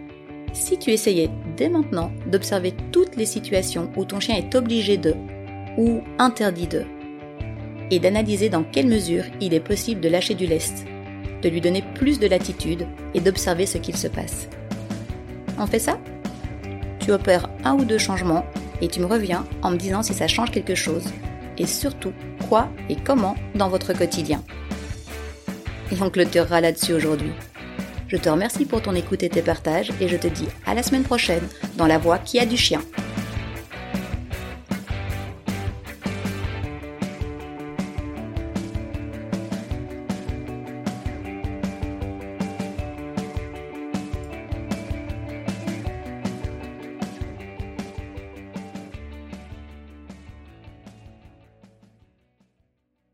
si 0.53 0.79
tu 0.79 0.91
essayais 0.91 1.31
dès 1.57 1.69
maintenant 1.69 2.13
d'observer 2.31 2.75
toutes 2.93 3.17
les 3.17 3.27
situations 3.27 3.91
où 3.97 4.05
ton 4.05 4.21
chien 4.21 4.37
est 4.37 4.55
obligé 4.55 4.99
de 4.99 5.15
ou 5.79 6.03
interdit 6.19 6.69
de, 6.69 6.85
et 7.91 7.99
d'analyser 7.99 8.49
dans 8.49 8.65
quelle 8.65 8.87
mesure 8.87 9.25
il 9.41 9.55
est 9.55 9.61
possible 9.61 10.01
de 10.01 10.09
lâcher 10.09 10.35
du 10.35 10.47
lest, 10.47 10.85
de 11.43 11.49
lui 11.49 11.61
donner 11.61 11.83
plus 11.95 12.19
de 12.19 12.27
latitude 12.27 12.87
et 13.15 13.21
d'observer 13.21 13.67
ce 13.67 13.79
qu'il 13.79 13.97
se 13.97 14.09
passe. 14.09 14.49
On 15.59 15.67
fait 15.67 15.79
ça? 15.79 15.99
Tu 17.05 17.13
opères 17.13 17.51
un 17.65 17.75
ou 17.75 17.85
deux 17.85 17.99
changements 17.99 18.47
et 18.81 18.89
tu 18.89 18.99
me 19.01 19.05
reviens 19.05 19.45
en 19.61 19.71
me 19.71 19.77
disant 19.77 20.03
si 20.03 20.15
ça 20.15 20.27
change 20.27 20.51
quelque 20.51 20.75
chose 20.75 21.05
et 21.59 21.67
surtout 21.67 22.15
quoi 22.49 22.71
et 22.89 22.97
comment 22.97 23.35
dans 23.55 23.69
votre 23.69 23.93
quotidien. 23.93 24.43
Et 25.93 25.97
on 26.01 26.09
clôturera 26.09 26.63
là-dessus 26.63 26.95
aujourd'hui. 26.95 27.33
Je 28.09 28.17
te 28.17 28.31
remercie 28.31 28.65
pour 28.65 28.81
ton 28.81 28.95
écoute 28.95 29.23
et 29.23 29.29
tes 29.29 29.43
partages 29.43 29.91
et 30.01 30.09
je 30.09 30.17
te 30.17 30.29
dis 30.29 30.49
à 30.65 30.73
la 30.73 30.83
semaine 30.83 31.03
prochaine 31.03 31.47
dans 31.77 31.87
la 31.87 31.99
voix 31.99 32.17
qui 32.17 32.39
a 32.39 32.47
du 32.47 32.57
chien. 32.57 32.81